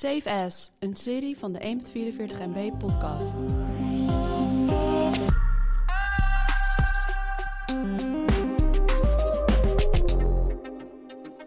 Safe 0.00 0.30
As, 0.30 0.72
een 0.78 0.96
serie 0.96 1.38
van 1.38 1.52
de 1.52 1.58
1.44 1.58 1.64
MB 2.46 2.78
podcast. 2.78 3.42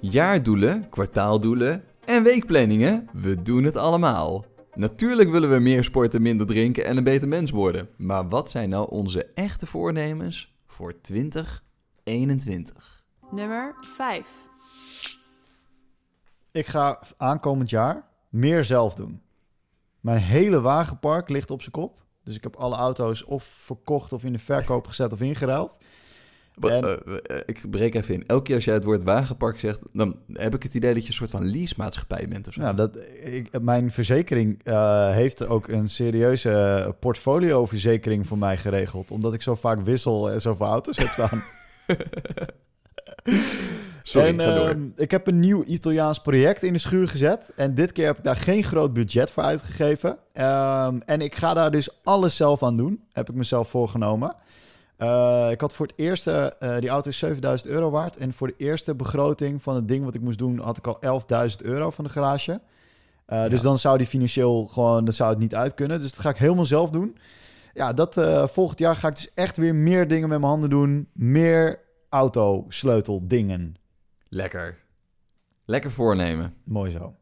Jaardoelen, 0.02 0.90
kwartaaldoelen 0.90 1.84
en 2.06 2.24
weekplanningen, 2.24 3.10
we 3.14 3.42
doen 3.42 3.64
het 3.64 3.76
allemaal. 3.76 4.46
Natuurlijk 4.74 5.30
willen 5.30 5.52
we 5.52 5.60
meer 5.60 5.84
sporten, 5.84 6.22
minder 6.22 6.48
drinken 6.48 6.86
en 6.86 6.98
een 6.98 7.04
beter 7.04 7.28
mens 7.28 7.52
worden. 7.52 7.90
Maar 7.98 8.30
wat 8.30 8.52
zijn 8.52 8.70
nou 8.70 8.90
onze 8.90 9.26
echte 9.26 9.66
voornemens 9.66 10.56
voor 10.68 11.02
2021? 11.02 13.04
Nummer 13.32 13.76
5. 13.80 14.28
Ik 16.52 16.66
ga 16.66 17.02
aankomend 17.18 17.70
jaar 17.70 18.12
meer 18.34 18.64
zelf 18.64 18.96
doen. 18.96 19.22
Mijn 20.00 20.18
hele 20.18 20.62
wagenpark 20.62 21.30
ligt 21.30 21.52
op 21.52 21.60
zijn 21.60 21.72
kop. 21.72 22.02
Dus 22.24 22.36
ik 22.36 22.44
heb 22.44 22.56
alle 22.56 22.76
auto's 22.76 23.26
of 23.26 23.44
verkocht 23.44 24.14
of 24.14 24.24
in 24.24 24.34
de 24.34 24.40
verkoop 24.40 24.88
gezet 24.88 25.14
of 25.14 25.22
ingeruild. 25.22 25.78
En- 26.62 26.84
eh, 26.84 27.38
eh, 27.38 27.42
ik 27.46 27.70
breek 27.70 27.96
even 27.96 28.14
in. 28.14 28.28
Elke 28.28 28.44
keer 28.44 28.56
als 28.56 28.66
jij 28.66 28.74
het 28.74 28.84
woord 28.84 29.04
wagenpark 29.04 29.60
zegt, 29.60 29.80
dan 29.92 30.16
heb 30.34 30.56
ik 30.56 30.64
het 30.64 30.74
idee 30.74 30.94
dat 30.94 31.02
je 31.02 31.08
een 31.08 31.14
soort 31.14 31.30
van 31.30 31.46
leasemaatschappij 31.50 32.28
bent 32.28 32.48
of 32.48 32.54
zo. 32.54 32.62
Nou, 32.62 32.76
dat, 32.76 32.98
ik, 33.24 33.62
mijn 33.62 33.92
verzekering 33.92 34.64
eh, 34.64 35.12
heeft 35.12 35.48
ook 35.48 35.68
een 35.68 35.90
serieuze 35.90 36.96
portfolioverzekering 37.00 38.28
voor 38.28 38.38
mij 38.38 38.58
geregeld. 38.58 39.12
Omdat 39.12 39.34
ik 39.34 39.42
zo 39.42 39.56
vaak 39.56 39.82
wissel 39.82 40.32
en 40.32 40.42
zoveel 40.42 40.66
auto's 40.66 40.98
heb 40.98 41.08
staan. 41.08 41.44
Sorry, 44.14 44.40
en, 44.40 44.40
ehm, 44.40 44.88
ik 44.96 45.12
heb 45.12 45.28
een 45.28 45.40
nieuw 45.40 45.64
Italiaans 45.64 46.20
project 46.22 46.64
in 46.64 46.74
de 46.74 46.80
schuur 46.80 47.08
gezet. 47.08 47.52
En 47.56 47.74
dit 47.74 47.92
keer 47.92 48.06
heb 48.06 48.18
ik 48.18 48.24
daar 48.24 48.36
geen 48.36 48.64
groot 48.64 48.94
budget 48.94 49.32
voor 49.32 49.44
uitgegeven. 49.44 50.18
Ehm, 50.34 51.00
en 51.06 51.22
ik 51.22 51.36
ga 51.36 51.54
daar 51.54 51.72
dus 51.72 52.00
alles 52.04 52.36
zelf 52.36 52.64
aan 52.64 52.78
doen. 52.78 53.04
Heb 53.12 53.30
ik 53.30 53.36
mezelf 53.36 53.70
voorgenomen. 53.70 54.36
Eh, 54.98 55.48
ik 55.52 55.62
had 55.62 55.74
voor 55.74 55.86
het 55.86 55.96
eerste, 55.98 56.56
eh, 56.60 56.78
die 56.80 56.90
auto 56.90 57.10
is 57.10 57.18
7000 57.18 57.72
euro 57.72 57.90
waard. 57.90 58.18
En 58.18 58.34
voor 58.34 58.48
de 58.48 58.54
eerste 58.58 58.96
begroting 58.96 59.64
van 59.64 59.76
het 59.76 59.88
ding 59.88 60.06
wat 60.06 60.16
ik 60.16 60.22
moest 60.22 60.38
doen, 60.38 60.60
had 60.60 60.78
ik 60.78 60.88
al 60.88 60.98
11.000 61.00 61.64
euro 61.64 61.90
van 61.90 62.04
de 62.04 62.10
garage. 62.10 62.62
Eh, 63.26 63.50
Dus 63.50 63.62
dan 63.62 63.78
zou 63.78 63.98
die 63.98 64.08
financieel 64.08 64.66
gewoon, 64.66 65.06
dan 65.06 65.14
zou 65.14 65.30
het 65.30 65.40
niet 65.40 65.56
uit 65.56 65.74
kunnen. 65.74 66.00
Dus 66.00 66.12
dat 66.12 66.20
ga 66.20 66.30
ik 66.30 66.38
helemaal 66.38 66.66
zelf 66.66 66.90
doen. 66.90 67.18
Ja, 67.74 67.94
dat 67.94 68.22
volgend 68.52 68.80
jaar 68.80 68.96
ga 68.96 69.08
ik 69.08 69.16
dus 69.16 69.34
echt 69.34 69.58
weer 69.58 69.76
meer 69.76 70.08
dingen 70.08 70.30
met 70.30 70.40
mijn 70.40 70.52
handen 70.52 70.70
doen. 70.70 71.08
Meer 71.14 71.80
auto, 72.10 72.66
sleutel, 72.70 73.22
dingen. 73.28 73.76
Lekker. 74.34 74.78
Lekker 75.66 75.92
voornemen. 75.92 76.54
Mooi 76.64 76.92
zo. 76.92 77.16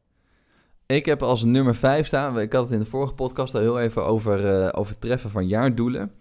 Ik 0.86 1.06
heb 1.06 1.22
als 1.22 1.44
nummer 1.44 1.76
5 1.76 2.08
staan. 2.08 2.40
Ik 2.40 2.54
had 2.54 2.64
het 2.64 2.72
in 2.72 2.80
de 2.80 2.86
vorige 2.86 3.14
podcast 3.14 3.56
al 3.56 3.62
heel 3.62 3.80
even 3.80 4.06
over, 4.06 4.46
eh, 4.48 4.80
over 4.80 4.92
het 4.92 5.02
treffen 5.02 5.30
van 5.30 5.48
jaardoelen. 5.48 6.12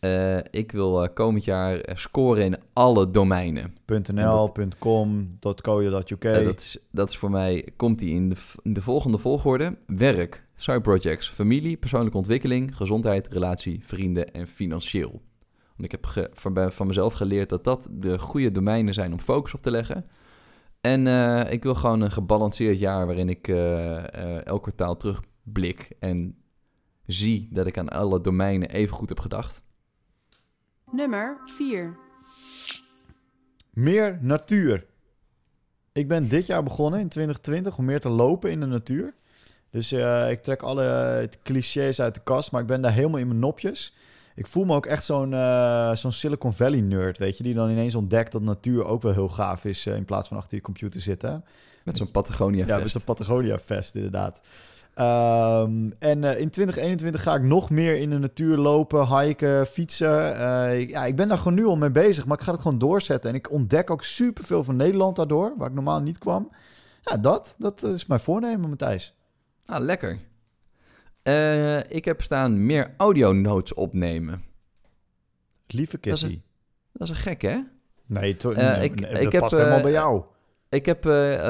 Eh, 0.00 0.36
ik 0.50 0.72
wil 0.72 1.02
eh, 1.04 1.08
komend 1.14 1.44
jaar 1.44 1.76
eh, 1.80 1.96
scoren 1.96 2.44
in 2.44 2.56
alle 2.72 3.10
domeinen. 3.10 3.76
.nl, 3.86 4.52
.com, 4.78 5.38
.co.uk. 5.62 6.24
Eh, 6.24 6.44
dat, 6.44 6.58
is, 6.60 6.78
dat 6.90 7.10
is 7.10 7.16
voor 7.16 7.30
mij, 7.30 7.68
komt 7.76 7.98
die 7.98 8.14
in 8.14 8.28
de, 8.28 8.36
v- 8.36 8.54
in 8.62 8.72
de 8.72 8.82
volgende 8.82 9.18
volgorde. 9.18 9.78
Werk, 9.86 10.44
side 10.54 10.80
projects, 10.80 11.28
familie, 11.28 11.76
persoonlijke 11.76 12.16
ontwikkeling, 12.16 12.76
gezondheid, 12.76 13.28
relatie, 13.28 13.80
vrienden 13.82 14.32
en 14.32 14.46
financieel. 14.46 15.10
Want 15.76 15.84
ik 15.84 15.90
heb 15.90 16.06
ge- 16.06 16.30
van, 16.32 16.72
van 16.72 16.86
mezelf 16.86 17.12
geleerd 17.12 17.48
dat 17.48 17.64
dat 17.64 17.88
de 17.90 18.18
goede 18.18 18.50
domeinen 18.50 18.94
zijn 18.94 19.12
om 19.12 19.20
focus 19.20 19.54
op 19.54 19.62
te 19.62 19.70
leggen. 19.70 20.06
En 20.82 21.06
eh, 21.06 21.52
ik 21.52 21.62
wil 21.62 21.74
gewoon 21.74 22.00
een 22.00 22.10
gebalanceerd 22.10 22.78
jaar 22.78 23.06
waarin 23.06 23.28
ik 23.28 23.48
eh, 23.48 23.96
eh, 23.98 24.46
elk 24.46 24.62
kwartaal 24.62 24.96
terugblik 24.96 25.90
en 25.98 26.36
zie 27.06 27.48
dat 27.50 27.66
ik 27.66 27.78
aan 27.78 27.88
alle 27.88 28.20
domeinen 28.20 28.70
even 28.70 28.94
goed 28.94 29.08
heb 29.08 29.20
gedacht. 29.20 29.62
Nummer 30.90 31.40
4. 31.44 31.96
Meer 33.70 34.18
natuur. 34.20 34.86
Ik 35.92 36.08
ben 36.08 36.28
dit 36.28 36.46
jaar 36.46 36.62
begonnen 36.62 37.00
in 37.00 37.08
2020 37.08 37.78
om 37.78 37.84
meer 37.84 38.00
te 38.00 38.08
lopen 38.08 38.50
in 38.50 38.60
de 38.60 38.66
natuur. 38.66 39.14
Dus 39.70 39.92
eh, 39.92 40.30
ik 40.30 40.42
trek 40.42 40.62
alle 40.62 41.28
clichés 41.42 42.00
uit 42.00 42.14
de 42.14 42.20
kast, 42.24 42.52
maar 42.52 42.60
ik 42.60 42.66
ben 42.66 42.82
daar 42.82 42.92
helemaal 42.92 43.20
in 43.20 43.26
mijn 43.26 43.38
nopjes. 43.38 43.94
Ik 44.34 44.46
voel 44.46 44.64
me 44.64 44.74
ook 44.74 44.86
echt 44.86 45.04
zo'n 45.04 45.34
eh, 45.34 45.94
zo'n 45.94 46.12
Silicon 46.12 46.52
Valley 46.52 46.80
nerd, 46.80 47.18
weet 47.18 47.36
je, 47.36 47.42
die 47.42 47.54
dan 47.54 47.70
ineens 47.70 47.94
ontdekt 47.94 48.32
dat 48.32 48.42
natuur 48.42 48.84
ook 48.84 49.02
wel 49.02 49.12
heel 49.12 49.28
gaaf 49.28 49.64
is 49.64 49.86
eh, 49.86 49.96
in 49.96 50.04
plaats 50.04 50.28
van 50.28 50.36
achter 50.36 50.56
je 50.56 50.62
computer 50.62 51.00
zitten. 51.00 51.44
Met 51.84 51.96
zo'n 51.96 52.10
Patagonia 52.10 52.66
Ja, 52.66 52.78
met 52.78 52.92
de 52.92 53.00
Patagonia 53.00 53.58
Fest 53.58 53.94
inderdaad. 53.94 54.40
Ehm, 54.94 55.90
en 55.98 56.24
eh, 56.24 56.40
in 56.40 56.50
2021 56.50 57.22
ga 57.22 57.34
ik 57.34 57.42
nog 57.42 57.70
meer 57.70 57.96
in 57.96 58.10
de 58.10 58.18
natuur 58.18 58.56
lopen, 58.56 59.18
hiken, 59.18 59.66
fietsen. 59.66 60.10
Ja, 60.88 61.04
ik 61.04 61.16
ben 61.16 61.28
daar 61.28 61.38
gewoon 61.38 61.54
nu 61.54 61.66
al 61.66 61.76
mee 61.76 61.90
bezig, 61.90 62.26
maar 62.26 62.38
ik 62.38 62.44
ga 62.44 62.52
het 62.52 62.60
gewoon 62.60 62.78
doorzetten. 62.78 63.30
En 63.30 63.36
ik 63.36 63.50
ontdek 63.50 63.90
ook 63.90 64.04
superveel 64.04 64.64
van 64.64 64.76
Nederland 64.76 65.16
daardoor, 65.16 65.54
waar 65.56 65.68
ik 65.68 65.74
normaal 65.74 66.00
niet 66.00 66.18
kwam. 66.18 66.50
Ja, 67.02 67.16
dat, 67.16 67.54
dat 67.58 67.82
is 67.82 68.06
mijn 68.06 68.20
voornemen, 68.20 68.68
Matthijs. 68.68 69.16
Ah, 69.64 69.80
lekker. 69.80 70.18
Eh, 71.22 71.78
ik 71.90 72.04
heb 72.04 72.22
staan 72.22 72.66
meer 72.66 72.94
audio 72.96 73.32
notes 73.32 73.74
opnemen. 73.74 74.42
Lieve 75.66 75.98
Dat 76.00 76.12
is 76.12 76.20
Kissy. 76.20 76.40
Dat 76.92 77.02
is 77.08 77.08
een 77.08 77.22
gek, 77.22 77.42
hè? 77.42 77.58
Nee, 78.06 78.36
Eh, 78.36 78.44
nee, 78.54 78.84
ik- 78.84 79.00
nee, 79.00 79.10
ik 79.10 79.22
dat 79.22 79.32
heb, 79.32 79.40
past 79.40 79.52
helemaal 79.54 79.76
eh, 79.76 79.82
bij 79.82 79.92
jou. 79.92 80.22
Ik 80.68 80.86
heb, 80.86 81.04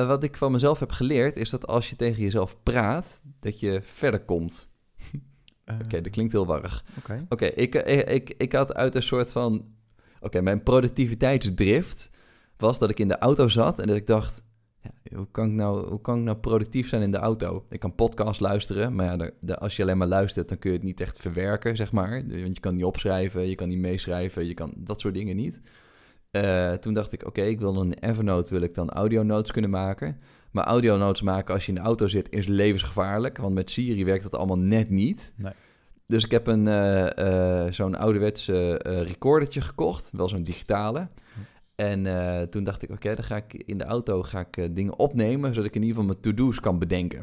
wat 0.07 0.23
ik 0.23 0.37
van 0.37 0.53
mezelf 0.53 0.79
heb 0.81 0.91
geleerd, 0.91 1.37
is 1.37 1.51
dat 1.51 1.67
als 1.67 1.91
je 1.91 1.97
tegen 1.97 2.23
jezelf 2.23 2.63
praat, 2.63 3.21
dat 3.41 3.61
je 3.61 3.81
verder 3.83 4.21
komt. 4.25 4.69
Oké, 5.85 6.01
dat 6.01 6.13
klinkt 6.13 6.33
heel 6.33 6.47
warrig. 6.47 6.85
Oké. 7.29 7.45
Ik, 7.47 7.75
ik, 7.75 8.35
ik 8.39 8.53
had 8.53 8.75
uit 8.75 8.95
een 8.95 9.03
soort 9.03 9.33
van... 9.33 9.75
Oké, 10.21 10.41
mijn 10.41 10.63
productiviteitsdrift 10.63 12.11
was 12.57 12.79
dat 12.79 12.91
ik 12.91 12.99
in 12.99 13.09
de 13.09 13.19
auto 13.19 13.49
zat 13.49 13.79
en 13.79 13.87
dat 13.87 13.97
ik 13.97 14.07
dacht... 14.07 14.43
Ja, 14.83 15.17
hoe, 15.17 15.27
kan 15.31 15.47
ik 15.47 15.53
nou, 15.53 15.89
hoe 15.89 16.01
kan 16.01 16.19
ik 16.19 16.25
nou 16.25 16.37
productief 16.37 16.89
zijn 16.89 17.03
in 17.03 17.11
de 17.11 17.17
auto? 17.17 17.65
Ik 17.71 17.81
kan 17.81 17.95
podcast 17.95 18.41
luisteren, 18.41 18.95
maar 18.95 19.07
ja, 19.07 19.17
de, 19.17 19.35
de- 19.41 19.59
als 19.59 19.77
je 19.77 19.83
alleen 19.83 19.99
maar 19.99 20.07
luistert... 20.07 20.49
dan 20.49 20.59
kun 20.59 20.71
je 20.71 20.77
het 20.77 20.87
niet 20.87 21.01
echt 21.01 21.19
verwerken, 21.19 21.77
zeg 21.77 21.93
maar. 21.93 22.11
Want 22.29 22.55
je 22.55 22.61
kan 22.61 22.75
niet 22.75 22.85
opschrijven, 22.85 23.49
je 23.49 23.55
kan 23.55 23.69
niet 23.69 23.79
meeschrijven, 23.79 24.47
je 24.47 24.55
kan 24.55 24.75
dat 24.77 25.01
soort 25.01 25.15
dingen 25.15 25.37
niet. 25.37 25.61
Eh, 26.31 26.73
toen 26.73 26.95
dacht 26.95 27.13
ik, 27.13 27.27
oké, 27.27 27.43
ik 27.43 27.61
wil 27.61 27.77
een 27.77 27.95
Evernote, 27.95 28.53
wil 28.55 28.63
ik 28.63 28.75
dan 28.75 28.91
audio 28.91 29.23
notes 29.23 29.51
kunnen 29.51 29.71
maken... 29.71 30.17
Maar 30.53 30.65
audio 30.65 30.97
notes 30.97 31.23
maken 31.23 31.55
als 31.55 31.67
je 31.67 31.73
in 31.73 31.79
de 31.79 31.85
auto 31.85 32.07
zit 32.07 32.31
is 32.31 32.47
levensgevaarlijk. 32.47 33.39
Want 33.39 33.55
met 33.55 33.71
Siri 33.71 34.05
werkt 34.05 34.23
dat 34.23 34.35
allemaal 34.35 34.59
net 34.59 34.91
niet. 34.91 35.33
Nee. 35.37 35.53
Dus 36.07 36.25
ik 36.25 36.31
heb 36.31 36.47
een, 36.47 36.67
eh, 36.69 37.65
eh, 37.65 37.73
zo'n 37.73 37.95
ouderwets 37.95 38.49
eh, 38.49 38.75
recordertje 38.81 39.61
gekocht. 39.61 40.11
Wel 40.13 40.29
zo'n 40.29 40.43
digitale. 40.43 41.09
En 41.75 42.07
eh, 42.07 42.43
toen 42.43 42.65
dacht 42.65 42.83
ik, 42.83 42.91
oké, 42.91 43.15
dan 43.15 43.25
ga 43.25 43.37
ik 43.37 43.63
in 43.67 43.79
de 43.79 43.85
auto 43.85 44.23
ga 44.23 44.41
ik, 44.41 44.57
eh, 44.57 44.69
dingen 44.71 44.99
opnemen... 44.99 45.55
zodat 45.55 45.69
ik 45.69 45.75
in 45.75 45.83
ieder 45.83 45.97
geval 45.97 46.11
mijn 46.11 46.21
to-do's 46.21 46.61
kan 46.61 46.79
bedenken. 46.79 47.21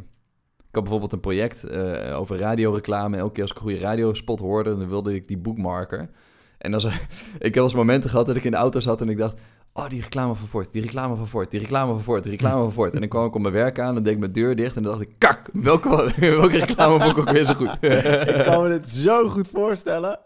Ik 0.57 0.75
had 0.75 0.83
bijvoorbeeld 0.83 1.13
een 1.13 1.19
project 1.19 1.63
eh, 1.63 2.19
over 2.19 2.37
radioreclame. 2.37 3.17
Elke 3.17 3.31
keer 3.31 3.41
als 3.41 3.51
ik 3.51 3.57
een 3.57 3.63
goede 3.63 3.79
radiospot 3.79 4.39
hoorde... 4.39 4.77
dan 4.77 4.87
wilde 4.87 5.15
ik 5.15 5.27
die 5.27 5.37
boekmarken. 5.37 6.09
En 6.57 6.71
dan, 6.71 6.81
ik 6.89 6.93
heb 7.39 7.53
wel 7.53 7.63
eens 7.63 7.73
momenten 7.73 8.09
gehad 8.09 8.27
dat 8.27 8.35
ik 8.35 8.43
in 8.43 8.51
de 8.51 8.57
auto 8.57 8.79
zat 8.79 9.01
en 9.01 9.09
ik 9.09 9.17
dacht... 9.17 9.39
Oh, 9.73 9.89
die 9.89 10.01
reclame 10.01 10.35
van 10.35 10.47
Ford, 10.47 10.71
die 10.71 10.81
reclame 10.81 11.15
van 11.15 11.27
Ford, 11.27 11.51
die 11.51 11.59
reclame 11.59 11.93
van 11.93 12.01
Ford, 12.01 12.23
die 12.23 12.31
reclame 12.31 12.61
van 12.61 12.71
Ford. 12.71 12.93
En 12.93 12.99
dan 12.99 13.09
kwam 13.09 13.25
ik 13.25 13.35
op 13.35 13.41
mijn 13.41 13.53
werk 13.53 13.79
aan 13.79 13.95
en 13.95 14.03
deed 14.03 14.13
ik 14.13 14.19
mijn 14.19 14.31
deur 14.31 14.55
dicht 14.55 14.75
en 14.75 14.83
dan 14.83 14.91
dacht 14.91 15.03
ik... 15.03 15.15
Kak, 15.17 15.49
welke, 15.53 15.89
welke 16.19 16.57
reclame 16.57 16.99
vond 16.99 17.11
ik 17.11 17.17
ook 17.17 17.31
weer 17.31 17.43
zo 17.43 17.53
goed? 17.53 17.77
ik 17.81 18.43
kan 18.43 18.63
me 18.63 18.69
dit 18.69 18.89
zo 18.89 19.27
goed 19.27 19.47
voorstellen. 19.47 20.19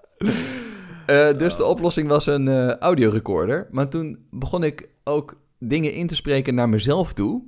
Eh, 1.05 1.37
dus 1.37 1.55
de 1.55 1.65
oplossing 1.65 2.07
was 2.07 2.25
een 2.25 2.47
eh 2.47 2.75
audiorecorder. 2.75 3.67
Maar 3.71 3.89
toen 3.89 4.25
begon 4.29 4.63
ik 4.63 4.89
ook 5.03 5.41
dingen 5.59 5.93
in 5.93 6.07
te 6.07 6.15
spreken 6.15 6.55
naar 6.55 6.69
mezelf 6.69 7.13
toe. 7.13 7.43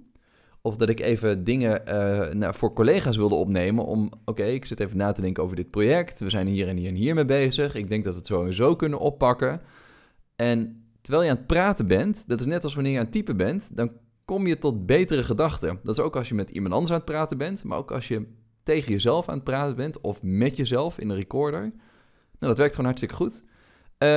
Of 0.61 0.75
dat 0.75 0.89
ik 0.89 0.99
even 0.99 1.43
dingen 1.43 1.87
eh, 1.87 2.33
naar, 2.33 2.55
voor 2.55 2.73
collega's 2.73 3.17
wilde 3.17 3.35
opnemen. 3.35 3.85
Om, 3.85 4.11
oké, 4.25 4.43
ik 4.43 4.65
zit 4.65 4.79
even 4.79 4.97
na 4.97 5.11
te 5.11 5.21
denken 5.21 5.43
over 5.43 5.55
dit 5.55 5.71
project. 5.71 6.19
We 6.19 6.29
zijn 6.29 6.47
hier 6.47 6.67
en 6.67 6.77
hier 6.77 6.89
en 6.89 6.95
hier 6.95 7.15
mee 7.15 7.25
bezig. 7.25 7.75
Ik 7.75 7.89
denk 7.89 8.03
dat 8.03 8.13
we 8.13 8.19
het 8.19 8.27
zo 8.27 8.45
en 8.45 8.53
zo 8.53 8.75
kunnen 8.75 8.99
oppakken. 8.99 9.61
En 10.35 10.83
terwijl 11.01 11.23
je 11.23 11.29
aan 11.29 11.37
het 11.37 11.47
praten 11.47 11.87
bent, 11.87 12.23
dat 12.27 12.39
is 12.39 12.45
net 12.45 12.63
als 12.63 12.73
wanneer 12.73 12.91
je 12.91 12.97
aan 12.97 13.03
het 13.03 13.13
typen 13.13 13.37
bent, 13.37 13.69
dan 13.71 13.91
kom 14.25 14.47
je 14.47 14.57
tot 14.57 14.85
betere 14.85 15.23
gedachten. 15.23 15.79
Dat 15.83 15.97
is 15.97 16.03
ook 16.03 16.15
als 16.15 16.27
je 16.27 16.35
met 16.35 16.49
iemand 16.49 16.73
anders 16.73 16.91
aan 16.91 16.97
het 16.97 17.05
praten 17.05 17.37
bent, 17.37 17.63
maar 17.63 17.77
ook 17.77 17.91
als 17.91 18.07
je 18.07 18.27
tegen 18.63 18.91
jezelf 18.91 19.29
aan 19.29 19.35
het 19.35 19.43
praten 19.43 19.75
bent 19.75 20.01
of 20.01 20.19
met 20.21 20.57
jezelf 20.57 20.99
in 20.99 21.09
een 21.09 21.15
recorder. 21.15 21.71
Nou, 22.39 22.51
dat 22.51 22.57
werkt 22.57 22.75
gewoon 22.75 22.85
hartstikke 22.85 23.15
goed. 23.15 23.43
Eh, 23.97 24.07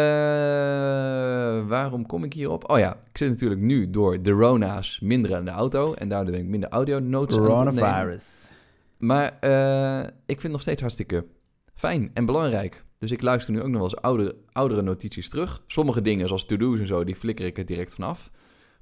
waarom 1.69 2.07
kom 2.07 2.25
ik 2.25 2.33
hierop? 2.33 2.71
Oh 2.71 2.79
ja, 2.79 2.93
ik 3.11 3.19
zit 3.19 3.29
natuurlijk 3.29 3.61
nu 3.61 3.91
door 3.91 4.23
de 4.23 4.31
Rona's 4.31 5.01
minder 5.03 5.35
aan 5.35 5.45
de 5.45 5.51
auto 5.51 5.95
en 5.95 6.09
daardoor 6.09 6.33
ben 6.33 6.41
ik 6.41 6.49
minder 6.49 6.69
audio 6.69 6.99
notes. 6.99 7.37
Coronavirus. 7.37 8.51
Maar 8.99 9.39
eh, 9.39 10.01
ik 10.03 10.11
vind 10.27 10.43
het 10.43 10.53
nog 10.53 10.61
steeds 10.61 10.81
hartstikke 10.81 11.27
fijn 11.75 12.11
en 12.15 12.25
belangrijk. 12.25 12.85
Dus 12.99 13.11
ik 13.11 13.23
luister 13.23 13.53
nu 13.53 13.61
ook 13.61 13.69
nog 13.69 13.81
wel 13.81 13.91
eens 13.91 14.01
oude, 14.01 14.37
oudere 14.53 14.83
notities 14.83 15.29
terug. 15.29 15.63
Sommige 15.67 16.03
dingen, 16.03 16.27
zoals 16.27 16.47
to-do's 16.47 16.79
en 16.79 16.87
zo, 16.87 17.05
die 17.05 17.17
flikker 17.17 17.47
ik 17.47 17.59
er 17.59 17.67
direct 17.67 17.95
vanaf. 17.95 18.31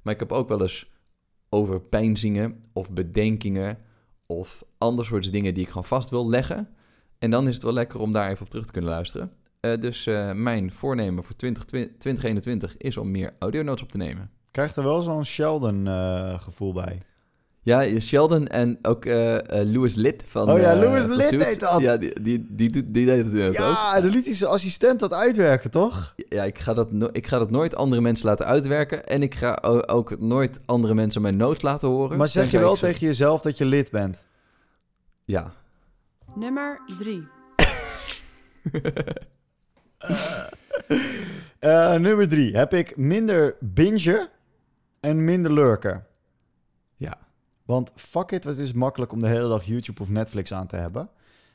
Maar 0.01 0.13
ik 0.13 0.19
heb 0.19 0.31
ook 0.31 0.47
wel 0.47 0.61
eens 0.61 0.91
over 1.49 1.81
pijnzingen 1.81 2.63
of 2.73 2.91
bedenkingen 2.91 3.77
of 4.25 4.63
ander 4.77 5.05
soort 5.05 5.31
dingen 5.31 5.53
die 5.53 5.63
ik 5.63 5.69
gewoon 5.69 5.85
vast 5.85 6.09
wil 6.09 6.29
leggen. 6.29 6.69
En 7.19 7.31
dan 7.31 7.47
is 7.47 7.53
het 7.53 7.63
wel 7.63 7.73
lekker 7.73 7.99
om 7.99 8.13
daar 8.13 8.29
even 8.29 8.41
op 8.45 8.49
terug 8.49 8.65
te 8.65 8.71
kunnen 8.71 8.89
luisteren. 8.91 9.31
Eh, 9.59 9.71
dus 9.81 10.07
eh, 10.07 10.31
mijn 10.31 10.71
voornemen 10.71 11.23
voor 11.23 11.35
20, 11.35 11.63
2021 11.65 12.77
is 12.77 12.97
om 12.97 13.11
meer 13.11 13.31
audionotes 13.39 13.83
op 13.83 13.91
te 13.91 13.97
nemen. 13.97 14.29
Krijgt 14.51 14.75
er 14.75 14.83
wel 14.83 15.01
zo'n 15.01 15.25
Sheldon-gevoel 15.25 16.73
bij. 16.73 17.01
Ja, 17.61 17.99
Sheldon 17.99 18.47
en 18.47 18.79
ook 18.81 19.05
eh 19.05 19.35
eh, 19.61 19.67
Louis 19.71 19.95
Litt 19.95 20.23
van 20.27 20.49
Oh 20.51 20.59
ja, 20.59 20.71
eh, 20.73 20.79
Louis 20.79 21.05
Litt 21.05 21.21
Suits. 21.29 21.45
deed 21.45 21.59
dat. 21.59 21.79
Ja, 21.81 21.97
die, 21.97 22.21
die, 22.21 22.45
die, 22.49 22.69
doet- 22.69 22.93
die 22.93 23.05
deed 23.05 23.25
het 23.25 23.49
ook. 23.49 23.53
Ja, 23.55 24.01
dan 24.01 24.09
liet 24.09 24.27
zijn 24.35 24.49
assistent 24.51 24.99
dat 24.99 25.13
uitwerken, 25.13 25.71
toch? 25.71 26.13
Ja, 26.29 26.43
ik 26.43 26.59
ga, 26.59 26.73
dat 26.73 26.91
no- 26.91 27.09
ik 27.11 27.27
ga 27.27 27.37
dat 27.37 27.49
nooit 27.51 27.75
andere 27.75 28.01
mensen 28.01 28.25
laten 28.25 28.45
uitwerken. 28.45 29.05
En 29.07 29.21
ik 29.21 29.35
ga 29.35 29.57
ook 29.85 30.19
nooit 30.19 30.59
andere 30.65 30.93
mensen 30.93 31.21
mijn 31.21 31.37
notes 31.37 31.61
laten 31.61 31.87
horen. 31.89 32.17
Maar 32.17 32.27
zeg 32.27 32.51
je 32.51 32.59
wel 32.59 32.75
tegen 32.75 33.07
jezelf 33.07 33.41
dat 33.41 33.57
je 33.57 33.65
lid 33.65 33.91
bent? 33.91 34.25
Ja. 35.25 35.53
Nummer 36.37 36.81
3. 36.99 37.27
Eh, 41.59 41.93
nummer 41.93 42.27
drie. 42.27 42.57
Heb 42.57 42.73
ik 42.73 42.97
minder 42.97 43.55
bingen 43.59 44.29
en 44.99 45.23
minder 45.23 45.53
lurken? 45.53 46.05
Ja. 46.95 47.17
Want 47.65 47.91
fuck 47.95 48.31
it, 48.31 48.43
het 48.43 48.57
is 48.57 48.73
makkelijk 48.73 49.11
om 49.11 49.19
de 49.19 49.27
hele 49.27 49.47
dag 49.47 49.63
YouTube 49.63 50.01
of 50.01 50.09
Netflix 50.09 50.53
aan 50.53 50.67
te 50.67 50.75
hebben. 50.75 51.09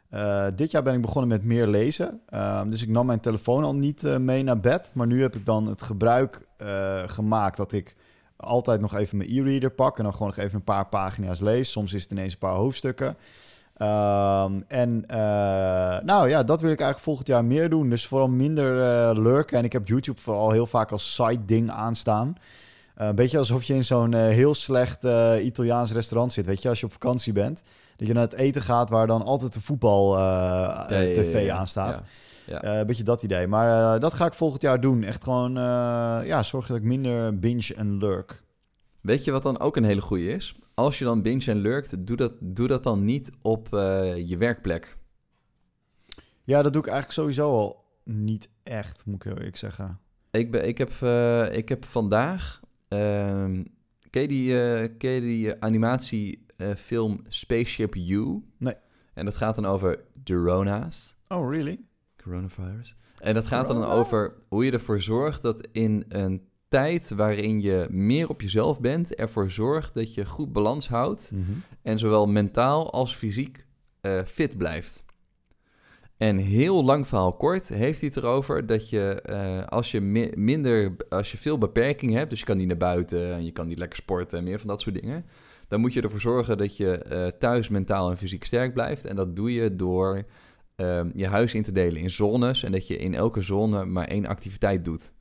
Eh, 0.09 0.47
dit 0.55 0.71
jaar 0.71 0.83
ben 0.83 0.95
ik 0.95 1.01
begonnen 1.01 1.29
met 1.29 1.45
meer 1.45 1.67
lezen. 1.67 2.21
Ehm, 2.27 2.71
dus 2.71 2.83
ik 2.83 2.89
nam 2.89 3.07
mijn 3.07 3.21
telefoon 3.21 3.65
al 3.65 3.75
niet 3.75 4.05
eh, 4.05 4.17
mee 4.17 4.43
naar 4.43 4.61
bed. 4.61 4.93
Maar 4.95 5.07
nu 5.07 5.21
heb 5.21 5.37
ik 5.37 5.47
dan 5.47 5.67
het 5.67 5.83
gebruik 5.83 6.47
eh, 6.57 7.03
gemaakt 7.07 7.57
dat 7.57 7.73
ik 7.73 7.97
altijd 8.37 8.81
nog 8.81 8.95
even 8.95 9.17
mijn 9.17 9.31
e-reader 9.31 9.71
pak. 9.71 9.99
En 9.99 10.05
dan 10.05 10.13
gewoon 10.13 10.29
nog 10.29 10.37
even 10.37 10.55
een 10.55 10.65
paar 10.65 10.87
pagina's 10.87 11.41
lees. 11.41 11.71
Soms 11.71 11.93
is 11.93 12.03
het 12.03 12.13
ineens 12.13 12.33
een 12.33 12.39
paar 12.39 12.55
hoofdstukken. 12.55 13.17
Ehm, 13.83 14.61
en 14.69 15.05
eh, 15.07 16.05
nou 16.05 16.29
ja, 16.29 16.43
dat 16.43 16.61
wil 16.61 16.71
ik 16.71 16.81
eigenlijk 16.81 16.99
volgend 16.99 17.27
jaar 17.27 17.45
meer 17.45 17.71
doen. 17.71 17.91
Dus 17.91 18.07
vooral 18.07 18.29
minder 18.29 18.83
eh, 18.83 19.17
lurken. 19.17 19.59
En 19.59 19.65
ik 19.65 19.73
heb 19.73 19.89
YouTube 19.89 20.21
vooral 20.21 20.51
heel 20.51 20.67
vaak 20.67 20.91
als 20.91 21.15
side 21.15 21.45
ding 21.45 21.71
aanstaan. 21.71 22.37
Eh, 22.95 23.07
een 23.07 23.15
beetje 23.15 23.39
alsof 23.39 23.63
je 23.63 23.75
in 23.75 23.85
zo'n 23.85 24.15
heel 24.15 24.55
slecht 24.55 25.05
Italiaans 25.41 25.93
restaurant 25.93 26.33
zit. 26.33 26.47
Weet 26.47 26.63
je, 26.63 26.69
als 26.69 26.81
je 26.81 26.87
op 26.87 26.93
vakantie 26.93 27.33
bent. 27.33 27.63
Dat 27.97 28.07
je 28.07 28.15
naar 28.15 28.23
het 28.23 28.33
eten 28.33 28.63
gaat 28.63 28.91
waar 28.91 29.07
dan 29.07 29.23
altijd 29.23 29.53
de 29.53 29.61
voetbal 29.61 30.19
Ja, 30.19 30.87
ja, 30.89 30.99
ja, 30.99 31.13
tv. 31.13 31.45
Ja. 31.45 31.65
Ja. 32.47 32.63
Eh, 32.63 32.79
een 32.79 32.87
beetje 32.87 33.03
dat 33.03 33.23
idee. 33.23 33.47
Maar 33.47 34.01
dat 34.01 34.15
ga 34.15 34.27
ik 34.27 34.35
volgend 34.35 34.63
jaar 34.63 34.81
doen. 34.81 35.03
Echt 35.03 35.25
gewoon, 35.25 35.53
ja, 36.25 36.43
zorg 36.43 36.67
dat 36.67 36.77
ik 36.77 36.83
minder 36.83 37.39
binge 37.39 37.75
en 37.77 37.99
lurk. 37.99 38.43
Weet 39.01 39.25
je 39.25 39.31
wat 39.31 39.43
dan 39.43 39.61
ook 39.61 39.77
een 39.77 39.85
hele 39.85 40.01
goeie 40.01 40.35
is? 40.35 40.55
Als 40.75 40.99
je 40.99 41.05
dan 41.05 41.23
binge 41.23 41.45
en 41.51 41.57
lurkt, 41.57 42.07
doe 42.07 42.17
dat, 42.17 42.33
doe 42.41 42.67
dat 42.67 42.83
dan 42.83 43.05
niet 43.05 43.31
op 43.43 43.75
eh, 43.75 44.29
je 44.29 44.37
werkplek. 44.37 44.97
Ja, 46.45 46.63
dat 46.63 46.73
doe 46.73 46.83
ik 46.83 46.89
eigenlijk 46.89 47.19
sowieso 47.19 47.57
al 47.57 47.85
niet 48.05 48.49
echt, 48.63 49.07
moet 49.07 49.15
ik 49.15 49.23
heel 49.23 49.37
eerlijk 49.37 49.57
zeggen. 49.57 50.01
Ik, 50.31 50.51
ben, 50.51 50.69
ik, 50.69 50.79
heb, 50.79 50.93
eh, 51.01 51.57
ik 51.57 51.69
heb 51.69 51.85
vandaag... 51.85 52.61
ken 52.89 53.71
je 54.11 54.29
die, 54.29 54.63
eh, 54.63 54.89
ken 54.99 55.11
je 55.11 55.21
die 55.21 55.61
animatiefilm 55.63 57.21
Spaceship 57.29 57.95
You? 57.95 58.43
Nee. 58.59 58.75
En 59.15 59.25
dat 59.25 59.37
gaat 59.37 59.55
dan 59.55 59.67
over 59.67 60.05
de 60.25 60.35
Rona's. 60.35 61.15
Oh, 61.29 61.51
really? 61.51 61.81
Coronavirus. 62.17 62.97
En 63.19 63.35
dat 63.35 63.47
gaat 63.47 63.69
dan 63.69 63.85
over 63.85 64.33
hoe 64.49 64.65
je 64.65 64.73
ervoor 64.73 65.01
zorgt 65.01 65.43
dat 65.43 65.69
in 65.73 66.05
een 66.09 66.49
tijd 66.73 67.11
waarin 67.11 67.61
je 67.61 67.87
meer 67.91 68.29
op 68.29 68.41
jezelf 68.41 68.81
bent, 68.81 69.15
ervoor 69.15 69.51
zorgt 69.51 69.95
dat 69.95 70.15
je 70.15 70.27
goed 70.27 70.53
balans 70.53 70.89
houdt 70.89 71.33
en 71.83 71.99
zowel 71.99 72.27
mentaal 72.27 72.93
als 72.93 73.17
fysiek 73.17 73.67
eh, 74.01 74.21
fit 74.25 74.57
blijft. 74.57 75.05
En 76.17 76.37
heel 76.37 76.85
lang 76.85 77.07
verhaal 77.09 77.33
kort 77.33 77.69
heeft 77.69 78.01
hij 78.01 78.09
het 78.15 78.17
erover 78.25 78.67
dat 78.67 78.91
je 78.91 79.21
eh, 79.23 79.67
als 79.67 79.91
je 79.91 80.01
mi- 80.01 80.33
minder, 80.37 80.97
als 81.09 81.31
je 81.33 81.39
veel 81.39 81.59
beperking 81.59 82.13
hebt, 82.13 82.31
dus 82.31 82.39
je 82.39 82.45
kan 82.45 82.57
niet 82.57 82.67
naar 82.67 82.77
buiten 82.77 83.33
en 83.35 83.45
je 83.45 83.51
kan 83.53 83.67
niet 83.69 83.79
lekker 83.79 83.99
sporten 83.99 84.39
en 84.39 84.45
meer 84.45 84.59
van 84.59 84.69
dat 84.69 84.81
soort 84.81 85.01
dingen, 85.01 85.25
dan 85.69 85.81
moet 85.81 85.93
je 85.93 86.03
ervoor 86.03 86.21
zorgen 86.21 86.59
dat 86.59 86.77
je 86.77 86.93
eh, 86.99 87.27
thuis 87.27 87.69
mentaal 87.69 88.11
en 88.11 88.17
fysiek 88.17 88.45
sterk 88.45 88.73
blijft. 88.75 89.05
En 89.05 89.17
dat 89.17 89.37
doe 89.37 89.53
je 89.53 89.77
door 89.77 90.23
ehm, 90.77 91.11
je 91.15 91.27
huis 91.27 91.55
in 91.55 91.63
te 91.63 91.73
delen 91.73 92.03
in 92.03 92.11
zones 92.11 92.63
en 92.63 92.73
dat 92.73 92.87
je 92.87 92.97
in 92.97 93.15
elke 93.15 93.41
zone 93.41 93.85
maar 93.85 94.07
één 94.07 94.27
activiteit 94.27 94.85
doet. 94.85 95.13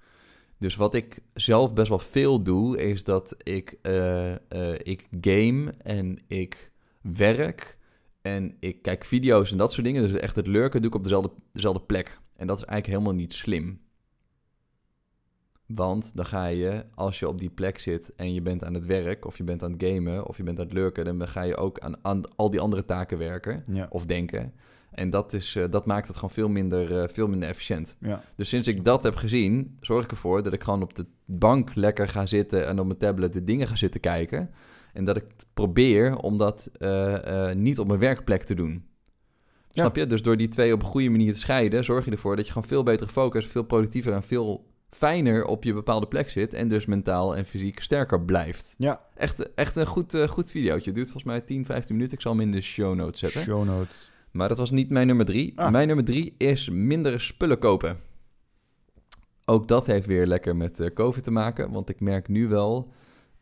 Dus 0.62 0.76
wat 0.76 0.94
ik 0.94 1.20
zelf 1.34 1.74
best 1.74 1.90
wel 1.90 2.00
veel 2.00 2.44
doe, 2.44 2.78
is 2.78 3.04
dat 3.04 3.36
ik, 3.44 3.78
eh, 3.82 4.32
eh, 4.32 4.80
ik 4.84 5.08
game 5.22 5.74
en 5.78 6.18
ik 6.28 6.72
werk 7.02 7.78
en 8.22 8.56
ik 8.60 8.82
kijk 8.82 9.06
video's 9.06 9.52
en 9.52 9.58
dat 9.58 9.72
soort 9.72 9.86
dingen. 9.86 10.04
Dus 10.04 10.12
echt 10.12 10.36
het 10.36 10.48
lurken 10.48 10.82
doe 10.82 10.90
ik 10.90 10.96
op 10.96 11.04
dezelfde, 11.04 11.32
dezelfde 11.54 11.82
plek. 11.82 12.20
En 12.36 12.48
dat 12.48 12.58
is 12.58 12.64
eigenlijk 12.64 13.00
helemaal 13.00 13.22
niet 13.22 13.34
slim. 13.34 13.82
Want 15.66 16.16
dan 16.16 16.26
ga 16.26 16.46
je, 16.46 16.86
als 16.96 17.20
je 17.20 17.28
op 17.28 17.40
die 17.40 17.50
plek 17.50 17.80
zit 17.80 18.16
en 18.16 18.34
je 18.34 18.42
bent 18.42 18.64
aan 18.64 18.74
het 18.74 18.86
werk, 18.86 19.26
of 19.26 19.38
je 19.38 19.44
bent 19.44 19.64
aan 19.64 19.72
het 19.72 19.84
gamen, 19.84 20.28
of 20.28 20.38
je 20.38 20.44
bent 20.44 20.60
aan 20.60 20.66
het 20.66 20.74
lurken, 20.74 21.06
dan 21.06 21.28
ga 21.28 21.42
je 21.42 21.56
ook 21.56 21.80
aan, 21.80 21.96
aan 22.02 22.36
al 22.36 22.50
die 22.50 22.60
andere 22.60 22.86
taken 22.86 23.18
werken 23.18 23.64
Ja. 23.68 23.88
of 23.90 24.06
denken. 24.06 24.54
En 24.92 25.10
dat, 25.10 25.34
is, 25.34 25.56
eh, 25.56 25.66
dat 25.70 25.86
maakt 25.86 26.08
het 26.08 26.16
gewoon 26.16 26.32
veel 26.32 26.50
minder, 26.50 27.02
eh, 27.02 27.10
veel 27.10 27.28
minder 27.28 27.50
efficiënt. 27.50 27.96
ja. 28.00 28.24
Dus 28.36 28.50
sinds 28.50 28.68
ik 28.68 28.86
dat 28.86 29.04
heb 29.04 29.16
gezien, 29.16 29.78
zorg 29.82 30.04
ik 30.04 30.12
ervoor 30.12 30.44
dat 30.44 30.54
ik 30.54 30.64
gewoon 30.64 30.82
op 30.82 30.96
de 30.96 31.06
bank 31.26 31.76
lekker 31.76 32.08
ga 32.08 32.26
zitten 32.26 32.68
en 32.68 32.80
op 32.80 32.86
mijn 32.86 33.00
tablet 33.00 33.34
de 33.34 33.44
dingen 33.44 33.68
ga 33.68 33.76
zitten 33.76 34.02
kijken. 34.02 34.50
En 34.94 35.06
dat 35.06 35.16
ik 35.16 35.26
probeer 35.54 36.18
om 36.18 36.38
dat 36.38 36.70
eh, 36.74 37.52
niet 37.52 37.80
op 37.80 37.88
mijn 37.88 38.00
werkplek 38.00 38.44
te 38.44 38.54
doen. 38.54 38.86
Ja. 39.70 39.82
Snap 39.82 39.96
je? 39.96 40.08
Dus 40.08 40.22
door 40.22 40.38
die 40.38 40.48
twee 40.48 40.74
op 40.74 40.82
een 40.82 40.88
goede 40.88 41.10
manier 41.10 41.34
te 41.34 41.40
scheiden, 41.40 41.84
zorg 41.84 42.06
je 42.06 42.12
ervoor 42.12 42.36
dat 42.36 42.46
je 42.46 42.52
gewoon 42.52 42.68
veel 42.68 42.84
beter 42.84 43.08
gefocust, 43.08 43.50
veel 43.50 43.64
productiever 43.64 44.14
en 44.14 44.24
veel 44.24 44.70
fijner 44.90 45.46
op 45.46 45.64
je 45.64 45.74
bepaalde 45.74 46.08
plek 46.08 46.30
zit. 46.30 46.54
En 46.54 46.68
dus 46.68 46.86
mentaal 46.86 47.36
en 47.36 47.46
fysiek 47.46 47.80
sterker 47.80 48.22
blijft. 48.22 48.76
Ja. 48.78 49.02
Echt, 49.16 49.54
echt 49.54 49.76
een 49.76 49.86
goed, 49.86 50.18
goed 50.28 50.52
videootje. 50.52 50.86
Het 50.86 50.96
duurt 50.96 51.12
volgens 51.12 51.32
mij 51.32 51.42
10, 51.42 51.66
15 51.66 51.96
minuten. 51.96 52.18
Ik 52.18 52.24
zal 52.24 52.32
hem 52.32 52.42
in 52.42 52.52
de 52.52 52.62
show 52.62 52.96
notes 52.96 53.20
zetten. 53.20 53.42
Show 53.42 53.66
notes. 53.66 54.12
Maar 54.32 54.48
dat 54.48 54.58
was 54.58 54.72
niet 54.72 54.90
mijn 54.90 55.08
nummer 55.08 55.26
drie. 55.26 55.60
Ah. 55.60 55.72
Mijn 55.72 55.88
nummer 55.88 56.06
drie 56.06 56.36
is 56.38 56.70
minder 56.70 57.22
spullen 57.22 57.60
kopen. 57.60 58.00
Ook 59.46 59.68
dat 59.68 59.86
heeft 59.86 60.06
weer 60.06 60.28
lekker 60.28 60.56
met 60.56 60.80
eh, 60.80 60.94
COVID 60.94 61.24
te 61.24 61.32
maken. 61.32 61.72
Want 61.72 61.90
ik 61.90 62.00
merk 62.00 62.28
nu 62.28 62.48
wel, 62.48 62.92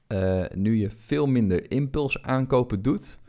eh, 0.07 0.45
nu 0.53 0.77
je 0.77 0.89
veel 0.89 1.27
minder 1.27 1.71
impuls 1.71 2.21
aankopen 2.21 2.81
doet. 2.81 3.19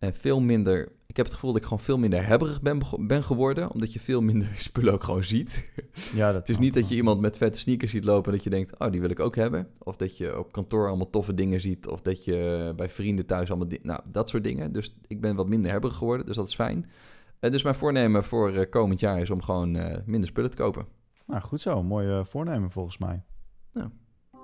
En 0.00 0.14
veel 0.14 0.40
minder, 0.40 0.92
ik 1.06 1.16
heb 1.16 1.26
het 1.26 1.34
gevoel 1.34 1.52
dat 1.52 1.60
ik 1.60 1.66
gewoon 1.66 1.82
veel 1.82 1.98
minder 1.98 2.26
hebberig 2.26 2.62
ben, 2.62 2.82
ben 3.00 3.22
geworden. 3.22 3.72
Omdat 3.72 3.92
je 3.92 4.00
veel 4.00 4.20
minder 4.20 4.50
spullen 4.68 4.92
ook 4.92 5.04
gewoon 5.04 5.24
ziet. 5.24 5.70
Ja, 6.14 6.26
dat 6.32 6.40
Het 6.40 6.48
is 6.48 6.58
niet 6.58 6.74
dat 6.74 6.88
je 6.88 6.94
iemand 6.94 7.20
met 7.20 7.36
vette 7.36 7.60
sneakers 7.60 7.90
ziet 7.90 8.04
lopen 8.04 8.30
en 8.30 8.36
dat 8.36 8.44
je 8.44 8.50
denkt, 8.50 8.78
oh, 8.78 8.90
die 8.90 9.00
wil 9.00 9.10
ik 9.10 9.20
ook 9.20 9.36
hebben. 9.36 9.68
Of 9.78 9.96
dat 9.96 10.16
je 10.16 10.38
op 10.38 10.52
kantoor 10.52 10.88
allemaal 10.88 11.10
toffe 11.10 11.34
dingen 11.34 11.60
ziet. 11.60 11.88
Of 11.88 12.00
dat 12.00 12.24
je 12.24 12.72
bij 12.76 12.88
vrienden 12.88 13.26
thuis 13.26 13.50
allemaal, 13.50 13.68
nou, 13.82 14.00
dat 14.04 14.28
soort 14.28 14.44
dingen. 14.44 14.72
Dus 14.72 14.96
ik 15.06 15.20
ben 15.20 15.36
wat 15.36 15.48
minder 15.48 15.70
hebberig 15.70 15.96
geworden, 15.96 16.26
dus 16.26 16.36
dat 16.36 16.48
is 16.48 16.54
fijn. 16.54 16.90
En 17.38 17.52
dus 17.52 17.62
mijn 17.62 17.74
voornemen 17.74 18.24
voor 18.24 18.52
eh, 18.52 18.70
komend 18.70 19.00
jaar 19.00 19.20
is 19.20 19.30
om 19.30 19.42
gewoon 19.42 19.76
eh, 19.76 19.98
minder 20.04 20.28
spullen 20.28 20.50
te 20.50 20.56
kopen. 20.56 20.86
Nou, 21.26 21.42
goed 21.42 21.60
zo. 21.60 21.82
Mooi 21.82 22.08
eh, 22.08 22.24
voornemen 22.24 22.70
volgens 22.70 22.98
mij. 22.98 23.22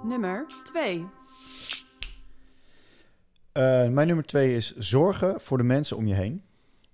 Nummer 0.02 0.46
2. 0.64 1.06
Eh, 3.56 3.88
mijn 3.88 4.06
nummer 4.06 4.24
twee 4.24 4.54
is 4.54 4.76
zorgen 4.76 5.40
voor 5.40 5.58
de 5.58 5.64
mensen 5.64 5.96
om 5.96 6.06
je 6.06 6.14
heen. 6.14 6.42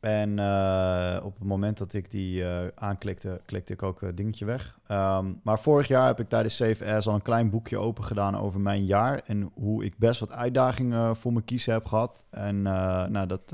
En 0.00 0.38
eh, 0.38 1.25
op 1.25 1.35
het 1.35 1.45
moment 1.45 1.78
dat 1.78 1.92
ik 1.92 2.11
die 2.11 2.45
eh, 2.45 2.66
aanklikte, 2.75 3.40
klikte 3.47 3.73
ik 3.73 3.83
ook 3.83 4.00
het 4.00 4.16
dingetje 4.16 4.45
weg. 4.45 4.78
Ehm, 4.87 5.33
maar 5.42 5.61
vorig 5.61 5.88
jaar 5.88 6.07
heb 6.07 6.21
ik 6.21 6.28
tijdens 6.28 6.57
CVS 6.57 7.07
al 7.07 7.14
een 7.14 7.23
klein 7.23 7.50
boekje 7.50 7.78
open 7.78 8.04
gedaan 8.04 8.38
over 8.38 8.61
mijn 8.61 8.85
jaar. 8.85 9.23
En 9.26 9.50
hoe 9.54 9.85
ik 9.85 9.99
best 9.99 10.21
wat 10.21 10.33
uitdagingen 10.33 11.16
voor 11.16 11.33
me 11.33 11.42
kiezen 11.42 11.73
heb 11.73 11.87
gehad. 11.87 12.25
En 12.31 12.62
nou, 12.62 13.26
dat 13.26 13.52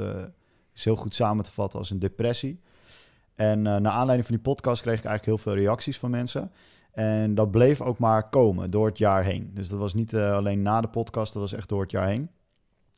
is 0.74 0.84
heel 0.84 0.96
goed 0.96 1.14
samen 1.14 1.44
te 1.44 1.52
vatten 1.52 1.78
als 1.78 1.90
een 1.90 1.98
depressie. 1.98 2.60
En 3.34 3.62
naar 3.62 3.86
aanleiding 3.86 4.26
van 4.26 4.34
die 4.34 4.44
podcast 4.44 4.82
kreeg 4.82 4.98
ik 4.98 5.04
eigenlijk 5.04 5.42
heel 5.42 5.52
veel 5.52 5.62
reacties 5.62 5.98
van 5.98 6.10
mensen. 6.10 6.52
En 6.92 7.34
dat 7.34 7.50
bleef 7.50 7.80
ook 7.80 7.98
maar 7.98 8.28
komen 8.28 8.70
door 8.70 8.86
het 8.86 8.98
jaar 8.98 9.24
heen. 9.24 9.50
Dus 9.54 9.68
dat 9.68 9.78
was 9.78 9.94
niet 9.94 10.14
alleen 10.14 10.62
na 10.62 10.80
de 10.80 10.88
podcast, 10.88 11.32
dat 11.32 11.42
was 11.42 11.52
echt 11.52 11.68
door 11.68 11.82
het 11.82 11.90
jaar 11.90 12.06
heen. 12.06 12.30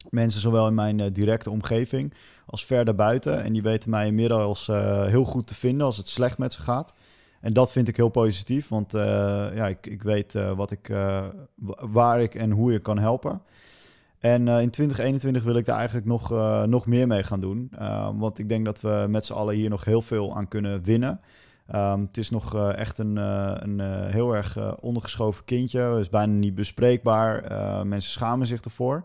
Mensen 0.08 0.40
zowel 0.40 0.66
in 0.66 0.74
mijn 0.74 1.00
eh, 1.00 1.06
directe 1.12 1.50
omgeving 1.50 2.14
als 2.46 2.64
ver 2.64 2.84
daarbuiten. 2.84 3.42
En 3.42 3.52
die 3.52 3.62
weten 3.62 3.90
mij 3.90 4.06
inmiddels 4.06 4.68
eh, 4.68 5.04
heel 5.04 5.24
goed 5.24 5.46
te 5.46 5.54
vinden 5.54 5.86
als 5.86 5.96
het 5.96 6.08
slecht 6.08 6.38
met 6.38 6.52
ze 6.52 6.60
gaat. 6.60 6.94
En 7.40 7.52
dat 7.52 7.72
vind 7.72 7.88
ik 7.88 7.96
heel 7.96 8.08
positief, 8.08 8.68
want 8.68 8.94
eh, 8.94 9.02
ja, 9.54 9.66
ik, 9.66 9.86
ik 9.86 10.02
weet 10.02 10.32
wat 10.32 10.70
ik, 10.70 10.88
wa- 11.54 11.86
waar 11.88 12.20
ik 12.20 12.34
en 12.34 12.50
hoe 12.50 12.74
ik 12.74 12.82
kan 12.82 12.98
helpen. 12.98 13.42
En 14.18 14.48
in 14.48 14.70
2021 14.70 15.42
wil 15.42 15.54
ik 15.54 15.64
daar 15.64 15.76
eigenlijk 15.76 16.06
nog, 16.06 16.30
nog 16.66 16.86
meer 16.86 17.06
mee 17.06 17.22
gaan 17.22 17.40
doen. 17.40 17.70
Uh, 17.80 18.10
want 18.14 18.38
ik 18.38 18.48
denk 18.48 18.64
dat 18.64 18.80
we 18.80 19.06
met 19.08 19.24
z'n 19.24 19.32
allen 19.32 19.54
hier 19.54 19.70
nog 19.70 19.84
heel 19.84 20.02
veel 20.02 20.36
aan 20.36 20.48
kunnen 20.48 20.82
winnen. 20.82 21.20
Um, 21.74 22.00
het 22.00 22.16
is 22.16 22.30
nog 22.30 22.70
echt 22.70 22.98
een, 22.98 23.16
een 23.16 23.80
heel 24.10 24.34
erg 24.36 24.78
ondergeschoven 24.80 25.44
kindje. 25.44 25.80
Het 25.80 25.98
is 25.98 26.08
bijna 26.08 26.32
niet 26.32 26.54
bespreekbaar. 26.54 27.50
Uh, 27.52 27.82
mensen 27.82 28.10
schamen 28.10 28.46
zich 28.46 28.60
ervoor. 28.60 29.04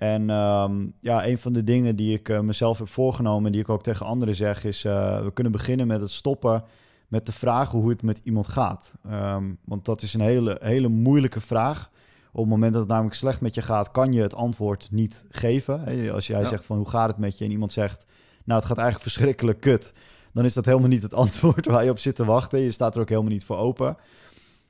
En 0.00 0.30
ehm, 0.30 0.86
ja, 1.00 1.26
een 1.26 1.38
van 1.38 1.52
de 1.52 1.64
dingen 1.64 1.96
die 1.96 2.14
ik 2.14 2.28
eh, 2.28 2.40
mezelf 2.40 2.78
heb 2.78 2.88
voorgenomen... 2.88 3.46
en 3.46 3.52
die 3.52 3.60
ik 3.60 3.68
ook 3.68 3.82
tegen 3.82 4.06
anderen 4.06 4.34
zeg... 4.34 4.64
is 4.64 4.84
eh, 4.84 5.22
we 5.22 5.32
kunnen 5.32 5.52
beginnen 5.52 5.86
met 5.86 6.00
het 6.00 6.10
stoppen 6.10 6.64
met 7.08 7.24
te 7.24 7.32
vragen 7.32 7.78
hoe 7.78 7.90
het 7.90 8.02
met 8.02 8.20
iemand 8.22 8.48
gaat. 8.48 8.94
Ehm, 9.08 9.44
want 9.64 9.84
dat 9.84 10.02
is 10.02 10.14
een 10.14 10.20
hele, 10.20 10.58
hele 10.62 10.88
moeilijke 10.88 11.40
vraag. 11.40 11.90
Op 12.32 12.40
het 12.40 12.48
moment 12.48 12.72
dat 12.72 12.82
het 12.82 12.90
namelijk 12.90 13.14
slecht 13.14 13.40
met 13.40 13.54
je 13.54 13.62
gaat... 13.62 13.90
kan 13.90 14.12
je 14.12 14.22
het 14.22 14.34
antwoord 14.34 14.88
niet 14.90 15.24
geven. 15.28 16.10
Als 16.12 16.26
jij 16.26 16.40
Ja. 16.40 16.46
zegt 16.46 16.64
van 16.64 16.76
hoe 16.76 16.88
gaat 16.88 17.08
het 17.08 17.18
met 17.18 17.38
je... 17.38 17.44
en 17.44 17.50
iemand 17.50 17.72
zegt, 17.72 18.06
nou 18.44 18.58
het 18.58 18.68
gaat 18.68 18.78
eigenlijk 18.78 19.10
verschrikkelijk 19.10 19.60
kut... 19.60 19.92
dan 20.32 20.44
is 20.44 20.54
dat 20.54 20.64
helemaal 20.64 20.88
niet 20.88 21.02
het 21.02 21.14
antwoord 21.24 21.66
waar 21.66 21.84
je 21.84 21.90
op 21.90 21.98
zit 21.98 22.16
te 22.16 22.24
wachten. 22.24 22.60
Je 22.60 22.70
staat 22.70 22.94
er 22.94 23.00
ook 23.00 23.08
helemaal 23.08 23.30
niet 23.30 23.44
voor 23.44 23.56
open. 23.56 23.96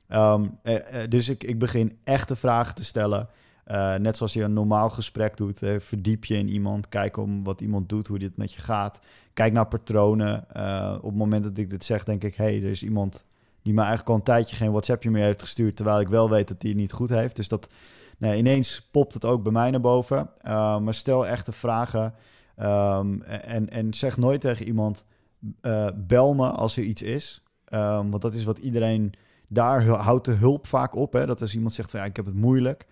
Ehm, 0.07 0.45
eh, 0.63 1.03
eh, 1.03 1.09
dus 1.09 1.29
ik, 1.29 1.43
ik 1.43 1.59
begin 1.59 1.97
echte 2.03 2.35
vragen 2.35 2.75
te 2.75 2.83
stellen. 2.83 3.29
Eh, 3.71 3.95
net 3.95 4.17
zoals 4.17 4.33
je 4.33 4.43
een 4.43 4.53
normaal 4.53 4.89
gesprek 4.89 5.37
doet. 5.37 5.59
verdiep 5.77 6.25
je 6.25 6.35
in 6.35 6.49
iemand. 6.49 6.89
Kijk 6.89 7.17
om 7.17 7.43
wat 7.43 7.61
iemand 7.61 7.89
doet, 7.89 8.07
hoe 8.07 8.19
dit 8.19 8.37
met 8.37 8.53
je 8.53 8.61
gaat. 8.61 9.01
Kijk 9.33 9.53
naar 9.53 9.67
patronen. 9.67 10.53
Eh, 10.53 10.93
op 10.97 11.09
het 11.09 11.15
moment 11.15 11.43
dat 11.43 11.57
ik 11.57 11.69
dit 11.69 11.83
zeg, 11.83 12.03
denk 12.03 12.23
ik... 12.23 12.35
hey, 12.35 12.63
er 12.63 12.69
is 12.69 12.83
iemand 12.83 13.25
die 13.61 13.73
mij 13.73 13.85
eigenlijk 13.85 14.09
al 14.09 14.15
een 14.15 14.35
tijdje 14.35 14.55
geen 14.55 14.71
WhatsAppje 14.71 15.11
meer 15.11 15.23
heeft 15.23 15.41
gestuurd... 15.41 15.75
terwijl 15.75 15.99
ik 15.99 16.07
wel 16.07 16.29
weet 16.29 16.47
dat 16.47 16.61
hij 16.61 16.71
het 16.71 16.79
niet 16.79 16.91
goed 16.91 17.09
heeft. 17.09 17.35
Dus 17.35 17.47
dat 17.47 17.69
nou, 18.17 18.35
ineens 18.35 18.87
popt 18.91 19.13
het 19.13 19.25
ook 19.25 19.43
bij 19.43 19.51
mij 19.51 19.71
naar 19.71 19.81
boven. 19.81 20.29
Eh, 20.41 20.79
maar 20.79 20.93
stel 20.93 21.27
echte 21.27 21.51
vragen. 21.51 22.13
Ehm, 22.55 23.21
en, 23.21 23.69
en 23.69 23.93
zeg 23.93 24.17
nooit 24.17 24.41
tegen 24.41 24.65
iemand... 24.65 25.05
bel 25.95 26.33
me 26.33 26.49
als 26.49 26.77
er 26.77 26.83
iets 26.83 27.01
is. 27.01 27.43
Ehm, 27.65 28.09
want 28.09 28.21
dat 28.21 28.33
is 28.33 28.43
wat 28.43 28.57
iedereen... 28.57 29.13
Daar 29.47 29.85
houdt 29.85 30.25
de 30.25 30.31
hulp 30.31 30.67
vaak 30.67 30.95
op. 30.95 31.13
Hè? 31.13 31.25
Dat 31.25 31.41
als 31.41 31.55
iemand 31.55 31.73
zegt 31.73 31.91
van 31.91 31.99
ja, 31.99 32.05
ik 32.05 32.15
heb 32.15 32.25
het 32.25 32.35
moeilijk... 32.35 32.87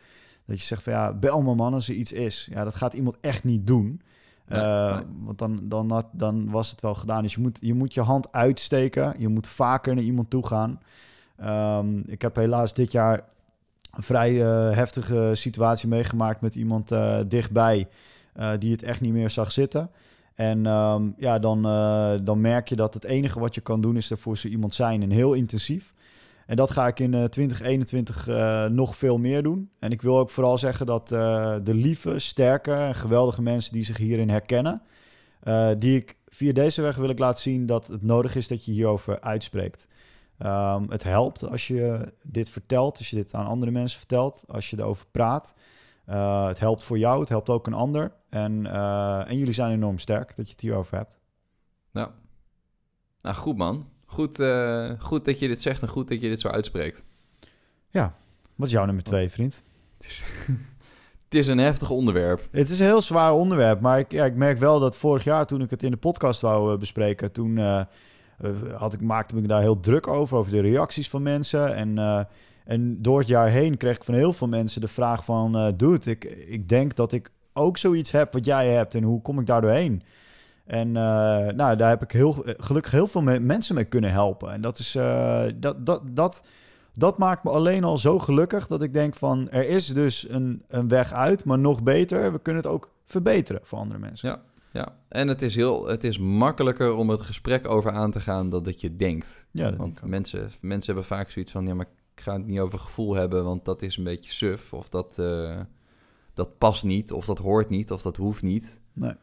Dat 0.49 0.59
je 0.59 0.65
zegt 0.65 0.83
van 0.83 0.93
ja, 0.93 1.13
bel 1.13 1.41
me 1.41 1.55
man 1.55 1.73
als 1.73 1.89
er 1.89 1.95
iets 1.95 2.13
is. 2.13 2.47
Ja, 2.51 2.63
dat 2.63 2.75
gaat 2.75 2.93
iemand 2.93 3.17
echt 3.21 3.43
niet 3.43 3.67
doen. 3.67 4.01
Ja, 4.47 4.89
Eh, 4.89 4.95
nee. 4.95 5.05
Want 5.23 5.37
dan, 5.37 5.59
dan, 5.63 5.91
had, 5.91 6.05
dan 6.11 6.49
was 6.49 6.71
het 6.71 6.81
wel 6.81 6.95
gedaan. 6.95 7.23
Dus 7.23 7.33
je 7.33 7.41
moet, 7.41 7.57
je 7.61 7.73
moet 7.73 7.93
je 7.93 8.01
hand 8.01 8.31
uitsteken. 8.31 9.13
Je 9.17 9.27
moet 9.27 9.47
vaker 9.47 9.95
naar 9.95 10.03
iemand 10.03 10.29
toe 10.29 10.47
gaan. 10.47 10.79
Ehm, 11.37 11.99
ik 12.05 12.21
heb 12.21 12.35
helaas 12.35 12.73
dit 12.73 12.91
jaar 12.91 13.21
een 13.91 14.03
vrij 14.03 14.41
eh, 14.43 14.75
heftige 14.75 15.31
situatie 15.33 15.89
meegemaakt 15.89 16.41
met 16.41 16.55
iemand 16.55 16.91
eh, 16.91 17.19
dichtbij 17.27 17.87
die 18.59 18.71
het 18.71 18.83
echt 18.83 19.01
niet 19.01 19.13
meer 19.13 19.29
zag 19.29 19.51
zitten. 19.51 19.89
En 20.35 20.65
ehm, 20.65 21.03
ja, 21.17 21.39
dan, 21.39 21.61
dan 22.23 22.41
merk 22.41 22.69
je 22.69 22.75
dat 22.75 22.93
het 22.93 23.03
enige 23.03 23.39
wat 23.39 23.55
je 23.55 23.61
kan 23.61 23.81
doen 23.81 23.95
is 23.95 24.11
er 24.11 24.17
voor 24.17 24.37
zo 24.37 24.47
iemand 24.47 24.73
zijn 24.73 25.01
en 25.01 25.09
heel 25.09 25.33
intensief. 25.33 25.93
En 26.49 26.55
dat 26.55 26.71
ga 26.71 26.87
ik 26.87 26.99
in 26.99 27.13
eh, 27.13 27.23
2021 27.23 28.27
eh, 28.27 28.65
nog 28.65 28.95
veel 28.95 29.17
meer 29.17 29.43
doen. 29.43 29.71
En 29.79 29.91
ik 29.91 30.01
wil 30.01 30.17
ook 30.17 30.29
vooral 30.29 30.57
zeggen 30.57 30.85
dat 30.85 31.11
eh, 31.11 31.55
de 31.63 31.73
lieve, 31.73 32.19
sterke 32.19 32.73
en 32.73 32.95
geweldige 32.95 33.41
mensen 33.41 33.73
die 33.73 33.83
zich 33.83 33.97
hierin 33.97 34.29
herkennen, 34.29 34.81
eh, 35.39 35.71
die 35.77 35.97
ik 35.97 36.17
via 36.27 36.53
deze 36.53 36.81
weg 36.81 36.95
wil 36.95 37.09
ik 37.09 37.19
laten 37.19 37.41
zien 37.41 37.65
dat 37.65 37.87
het 37.87 38.01
nodig 38.01 38.35
is 38.35 38.47
dat 38.47 38.65
je 38.65 38.71
hierover 38.71 39.21
uitspreekt. 39.21 39.87
Ehm, 40.37 40.89
het 40.89 41.03
helpt 41.03 41.49
als 41.49 41.67
je 41.67 42.13
dit 42.23 42.49
vertelt, 42.49 42.97
als 42.97 43.09
je 43.09 43.15
dit 43.15 43.33
aan 43.33 43.45
andere 43.45 43.71
mensen 43.71 43.97
vertelt, 43.97 44.43
als 44.47 44.69
je 44.69 44.79
erover 44.79 45.05
praat. 45.11 45.55
Eh, 46.05 46.47
het 46.47 46.59
helpt 46.59 46.83
voor 46.83 46.97
jou, 46.97 47.19
het 47.19 47.29
helpt 47.29 47.49
ook 47.49 47.67
een 47.67 47.73
ander. 47.73 48.13
En, 48.29 48.65
eh, 48.65 49.29
en 49.29 49.37
jullie 49.37 49.53
zijn 49.53 49.71
enorm 49.71 49.99
sterk 49.99 50.33
dat 50.35 50.45
je 50.45 50.51
het 50.51 50.61
hierover 50.61 50.97
hebt. 50.97 51.19
Ja. 51.91 52.11
Nou, 53.21 53.35
goed 53.35 53.57
man. 53.57 53.87
Goed, 54.11 54.39
eh, 54.39 54.91
goed 54.99 55.25
dat 55.25 55.39
je 55.39 55.47
dit 55.47 55.61
zegt 55.61 55.81
en 55.81 55.87
goed 55.87 56.07
dat 56.07 56.21
je 56.21 56.29
dit 56.29 56.39
zo 56.39 56.47
uitspreekt. 56.47 57.03
Wat 58.55 58.67
is 58.67 58.73
jouw 58.73 58.85
nummer 58.85 59.03
twee, 59.03 59.29
vriend? 59.29 59.63
Het 61.29 61.39
is 61.39 61.47
een 61.47 61.57
heftig 61.57 61.89
onderwerp. 61.89 62.47
Het 62.51 62.69
is 62.69 62.79
een 62.79 62.85
heel 62.85 63.01
zwaar 63.01 63.33
onderwerp, 63.33 63.79
maar 63.79 63.99
ik, 63.99 64.11
ja, 64.11 64.25
ik 64.25 64.35
merk 64.35 64.57
wel 64.57 64.79
dat 64.79 64.97
vorig 64.97 65.23
jaar 65.23 65.45
toen 65.45 65.61
ik 65.61 65.69
het 65.69 65.83
in 65.83 65.91
de 65.91 65.97
podcast 65.97 66.41
wou 66.41 66.73
eh, 66.73 66.79
bespreken, 66.79 67.31
toen 67.31 67.57
eh, 67.57 67.81
had 68.75 68.93
ik, 68.93 69.01
maakte 69.01 69.35
ik 69.35 69.41
me 69.41 69.47
daar 69.47 69.61
heel 69.61 69.79
druk 69.79 70.07
over, 70.07 70.37
over 70.37 70.51
de 70.51 70.61
reacties 70.61 71.09
van 71.09 71.21
mensen. 71.21 71.75
En, 71.75 72.27
en 72.65 73.01
door 73.01 73.19
het 73.19 73.27
jaar 73.27 73.49
heen 73.49 73.77
kreeg 73.77 73.95
ik 73.95 74.03
van 74.03 74.13
heel 74.13 74.33
veel 74.33 74.47
mensen 74.47 74.81
de 74.81 74.87
vraag 74.87 75.25
van, 75.25 75.73
dude, 75.77 76.11
ik, 76.11 76.23
ik 76.23 76.69
denk 76.69 76.95
dat 76.95 77.11
ik 77.11 77.31
ook 77.53 77.77
zoiets 77.77 78.11
heb 78.11 78.33
wat 78.33 78.45
jij 78.45 78.69
hebt 78.69 78.95
en 78.95 79.03
hoe 79.03 79.21
kom 79.21 79.39
ik 79.39 79.45
daar 79.45 79.61
doorheen? 79.61 80.03
En 80.69 80.87
eh, 80.87 81.01
nou, 81.55 81.75
daar 81.75 81.89
heb 81.89 82.01
ik 82.01 82.11
heel, 82.11 82.43
gelukkig 82.45 82.91
heel 82.91 83.07
veel 83.07 83.21
me- 83.21 83.39
mensen 83.39 83.75
mee 83.75 83.83
kunnen 83.85 84.11
helpen. 84.11 84.51
En 84.51 84.61
dat 84.61 84.79
is, 84.79 84.95
eh, 84.95 85.43
dat, 85.55 85.85
dat, 85.85 86.01
dat, 86.11 86.43
dat 86.93 87.17
maakt 87.17 87.43
me 87.43 87.49
alleen 87.49 87.83
al 87.83 87.97
zo 87.97 88.19
gelukkig 88.19 88.67
dat 88.67 88.81
ik 88.81 88.93
denk 88.93 89.15
van 89.15 89.49
er 89.49 89.67
is 89.69 89.87
dus 89.87 90.29
een, 90.29 90.63
een 90.67 90.87
weg 90.87 91.13
uit, 91.13 91.45
maar 91.45 91.59
nog 91.59 91.83
beter, 91.83 92.31
we 92.31 92.39
kunnen 92.39 92.61
het 92.63 92.71
ook 92.71 92.91
verbeteren 93.05 93.61
voor 93.63 93.77
andere 93.77 93.99
mensen. 93.99 94.29
Ja. 94.29 94.41
Ja, 94.71 94.95
en 95.07 95.27
het 95.27 95.41
is, 95.41 95.55
heel, 95.55 95.87
het 95.87 96.03
is 96.03 96.17
makkelijker 96.17 96.93
om 96.93 97.09
het 97.09 97.21
gesprek 97.21 97.67
over 97.69 97.91
aan 97.91 98.11
te 98.11 98.19
gaan 98.19 98.49
dan 98.49 98.63
dat 98.63 98.81
je 98.81 98.95
denkt. 98.95 99.45
Ja, 99.51 99.75
Want 99.75 100.03
mensen, 100.05 100.49
mensen 100.61 100.93
hebben 100.93 101.17
vaak 101.17 101.29
zoiets 101.31 101.51
van, 101.51 101.65
ja, 101.65 101.73
maar 101.73 101.85
ik 102.15 102.21
ga 102.21 102.33
het 102.33 102.45
niet 102.47 102.59
over 102.59 102.79
gevoel 102.79 103.15
hebben, 103.15 103.43
want 103.43 103.65
dat 103.65 103.81
is 103.81 103.97
een 103.97 104.03
beetje 104.03 104.31
suf. 104.31 104.73
Of 104.73 104.89
dat, 104.89 105.19
eh, 105.19 105.59
dat 106.33 106.57
past 106.57 106.83
niet, 106.83 107.11
of 107.11 107.25
dat 107.25 107.37
hoort 107.37 107.69
niet, 107.69 107.91
of 107.91 108.01
dat 108.01 108.17
hoeft 108.17 108.43
niet. 108.43 108.79
Nee. 108.93 109.13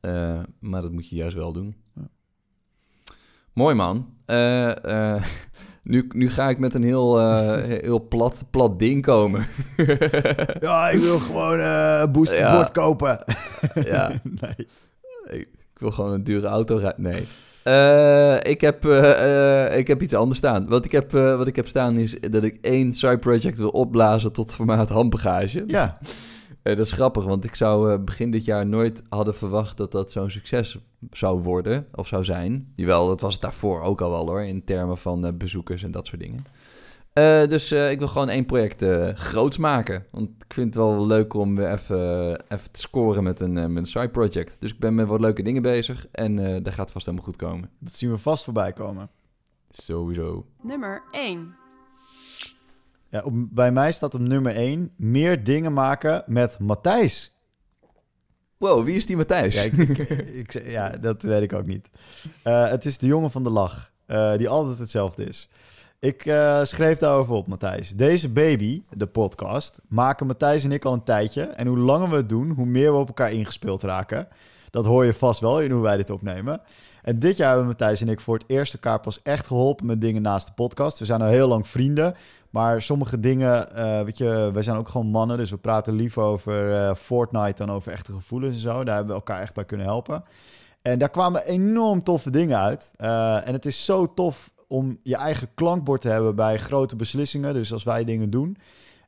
Eh, 0.00 0.40
maar 0.58 0.82
dat 0.82 0.92
moet 0.92 1.08
je 1.08 1.16
juist 1.16 1.36
wel 1.36 1.52
doen. 1.52 1.74
Ja. 1.94 2.08
Mooi 3.52 3.74
man. 3.74 4.14
Eh, 4.26 5.14
eh, 5.14 5.22
nu, 5.82 6.06
nu 6.14 6.30
ga 6.30 6.48
ik 6.48 6.58
met 6.58 6.74
een 6.74 6.82
heel, 6.84 7.18
heel 7.66 8.08
plat, 8.08 8.44
plat 8.50 8.78
ding 8.78 9.02
komen. 9.02 9.46
Ja, 10.60 10.88
ik 10.90 11.00
wil 11.00 11.18
gewoon 11.18 11.58
een 11.60 12.12
boosterbord 12.12 12.66
Ja. 12.66 12.72
kopen. 12.72 13.24
ja, 13.84 14.20
nee. 14.22 14.68
ik 15.30 15.48
wil 15.76 15.90
gewoon 15.90 16.12
een 16.12 16.24
dure 16.24 16.46
auto 16.46 16.76
rijden. 16.76 17.02
Nee. 17.02 17.20
Ik, 18.42 18.60
heb, 18.60 18.84
ik 19.76 19.86
heb 19.86 20.02
iets 20.02 20.14
anders 20.14 20.38
staan. 20.38 20.68
Wat 20.68 20.84
ik 20.84 20.92
heb, 20.92 21.10
wat 21.12 21.46
ik 21.46 21.56
heb 21.56 21.68
staan 21.68 21.96
is 21.96 22.20
dat 22.20 22.42
ik 22.42 22.58
één 22.60 22.92
side 22.92 23.18
project 23.18 23.58
wil 23.58 23.68
opblazen 23.68 24.32
tot 24.32 24.54
formaat 24.54 24.88
handbagage. 24.88 25.64
Ja, 25.66 25.98
dat 26.62 26.78
is 26.78 26.92
grappig, 26.92 27.24
want 27.24 27.44
ik 27.44 27.54
zou 27.54 27.92
eh, 27.92 28.04
begin 28.04 28.30
dit 28.30 28.44
jaar 28.44 28.66
nooit 28.66 29.02
hadden 29.08 29.34
verwacht 29.34 29.76
dat 29.76 29.92
dat 29.92 30.12
zo'n 30.12 30.30
succes 30.30 30.78
zou 31.10 31.42
worden 31.42 31.86
of 31.94 32.06
zou 32.06 32.24
zijn. 32.24 32.72
Jawel, 32.76 33.06
dat 33.06 33.20
was 33.20 33.32
het 33.32 33.42
daarvoor 33.42 33.82
ook 33.82 34.00
al 34.00 34.10
wel 34.10 34.26
hoor, 34.26 34.42
in 34.42 34.64
termen 34.64 34.98
van 34.98 35.26
eh, 35.26 35.32
bezoekers 35.32 35.82
en 35.82 35.90
dat 35.90 36.06
soort 36.06 36.20
dingen. 36.20 36.44
Eh, 37.12 37.46
dus 37.46 37.70
eh, 37.70 37.90
ik 37.90 37.98
wil 37.98 38.08
gewoon 38.08 38.28
één 38.28 38.46
project 38.46 38.82
eh, 38.82 39.08
groots 39.14 39.58
maken. 39.58 40.06
Want 40.10 40.30
ik 40.46 40.54
vind 40.54 40.66
het 40.66 40.84
wel 40.84 41.06
leuk 41.06 41.34
om 41.34 41.56
weer 41.56 41.72
even, 41.72 42.44
even 42.48 42.72
te 42.72 42.80
scoren 42.80 43.22
met 43.22 43.40
een, 43.40 43.58
eh, 43.58 43.66
met 43.66 43.76
een 43.76 43.86
side 43.86 44.08
project. 44.08 44.56
Dus 44.60 44.70
ik 44.72 44.78
ben 44.78 44.94
met 44.94 45.06
wat 45.06 45.20
leuke 45.20 45.42
dingen 45.42 45.62
bezig 45.62 46.06
en 46.12 46.38
eh 46.38 46.62
dat 46.62 46.74
gaat 46.74 46.92
vast 46.92 47.06
helemaal 47.06 47.26
goed 47.26 47.36
komen. 47.36 47.70
dat 47.78 47.92
zien 47.92 48.10
we 48.10 48.18
vast 48.18 48.44
voorbij 48.44 48.72
komen. 48.72 49.10
Sowieso. 49.70 50.46
Nummer 50.62 51.02
1. 51.10 51.54
Ja, 53.10 53.22
op, 53.22 53.32
bij 53.34 53.72
mij 53.72 53.92
staat 53.92 54.14
op 54.14 54.20
nummer 54.20 54.56
1 54.56 54.92
meer 54.96 55.44
dingen 55.44 55.72
maken 55.72 56.22
met 56.26 56.58
Matthijs. 56.58 57.38
Wow, 58.56 58.84
wie 58.84 58.96
is 58.96 59.06
die 59.06 59.16
Matthijs? 59.16 59.54
Ja, 59.54 59.62
ik, 60.32 60.62
ja, 60.64 60.88
dat 60.88 61.22
weet 61.22 61.42
ik 61.42 61.52
ook 61.52 61.66
niet. 61.66 61.90
Eh, 62.42 62.68
het 62.68 62.84
is 62.84 62.98
de 62.98 63.06
jongen 63.06 63.30
van 63.30 63.42
de 63.42 63.50
lach, 63.50 63.92
eh, 64.06 64.36
die 64.36 64.48
altijd 64.48 64.78
hetzelfde 64.78 65.24
is. 65.24 65.48
Ik 65.98 66.26
eh, 66.26 66.64
schreef 66.64 66.98
daarover 66.98 67.34
op, 67.34 67.46
Matthijs. 67.46 67.90
Deze 67.90 68.28
baby, 68.28 68.82
de 68.90 69.06
podcast, 69.06 69.80
maken 69.88 70.26
Matthijs 70.26 70.64
en 70.64 70.72
ik 70.72 70.84
al 70.84 70.92
een 70.92 71.02
tijdje. 71.02 71.42
En 71.42 71.66
hoe 71.66 71.78
langer 71.78 72.10
we 72.10 72.16
het 72.16 72.28
doen, 72.28 72.50
hoe 72.50 72.66
meer 72.66 72.92
we 72.92 72.98
op 72.98 73.08
elkaar 73.08 73.32
ingespeeld 73.32 73.82
raken. 73.82 74.28
Dat 74.70 74.84
hoor 74.84 75.04
je 75.04 75.14
vast 75.14 75.40
wel 75.40 75.60
in 75.60 75.70
hoe 75.70 75.82
wij 75.82 75.96
dit 75.96 76.10
opnemen. 76.10 76.60
En 77.02 77.18
dit 77.18 77.36
jaar 77.36 77.48
hebben 77.48 77.66
Matthijs 77.66 78.00
en 78.00 78.08
ik 78.08 78.20
voor 78.20 78.34
het 78.34 78.44
eerst 78.46 78.72
elkaar 78.72 79.00
pas 79.00 79.22
echt 79.22 79.46
geholpen 79.46 79.86
met 79.86 80.00
dingen 80.00 80.22
naast 80.22 80.46
de 80.46 80.52
podcast. 80.52 80.98
We 80.98 81.04
zijn 81.04 81.22
al 81.22 81.28
heel 81.28 81.48
lang 81.48 81.66
vrienden. 81.66 82.14
Maar 82.50 82.82
sommige 82.82 83.20
dingen, 83.20 83.74
eh, 83.74 84.02
weet 84.02 84.18
je, 84.18 84.50
wij 84.52 84.62
zijn 84.62 84.76
ook 84.76 84.88
gewoon 84.88 85.06
mannen. 85.06 85.36
Dus 85.36 85.50
we 85.50 85.56
praten 85.56 85.94
liever 85.94 86.22
over 86.22 86.74
eh, 86.74 86.94
Fortnite 86.94 87.64
dan 87.64 87.74
over 87.74 87.92
echte 87.92 88.12
gevoelens 88.12 88.54
en 88.54 88.60
zo. 88.60 88.84
Daar 88.84 88.94
hebben 88.94 89.14
we 89.14 89.20
elkaar 89.20 89.40
echt 89.40 89.54
bij 89.54 89.64
kunnen 89.64 89.86
helpen. 89.86 90.24
En 90.82 90.98
daar 90.98 91.10
kwamen 91.10 91.44
enorm 91.44 92.02
toffe 92.02 92.30
dingen 92.30 92.58
uit. 92.58 92.92
Eh, 92.96 93.46
en 93.46 93.52
het 93.52 93.66
is 93.66 93.84
zo 93.84 94.14
tof 94.14 94.52
om 94.68 94.98
je 95.02 95.16
eigen 95.16 95.48
klankbord 95.54 96.00
te 96.00 96.08
hebben 96.08 96.34
bij 96.34 96.58
grote 96.58 96.96
beslissingen. 96.96 97.54
Dus 97.54 97.72
als 97.72 97.84
wij 97.84 98.04
dingen 98.04 98.30
doen. 98.30 98.56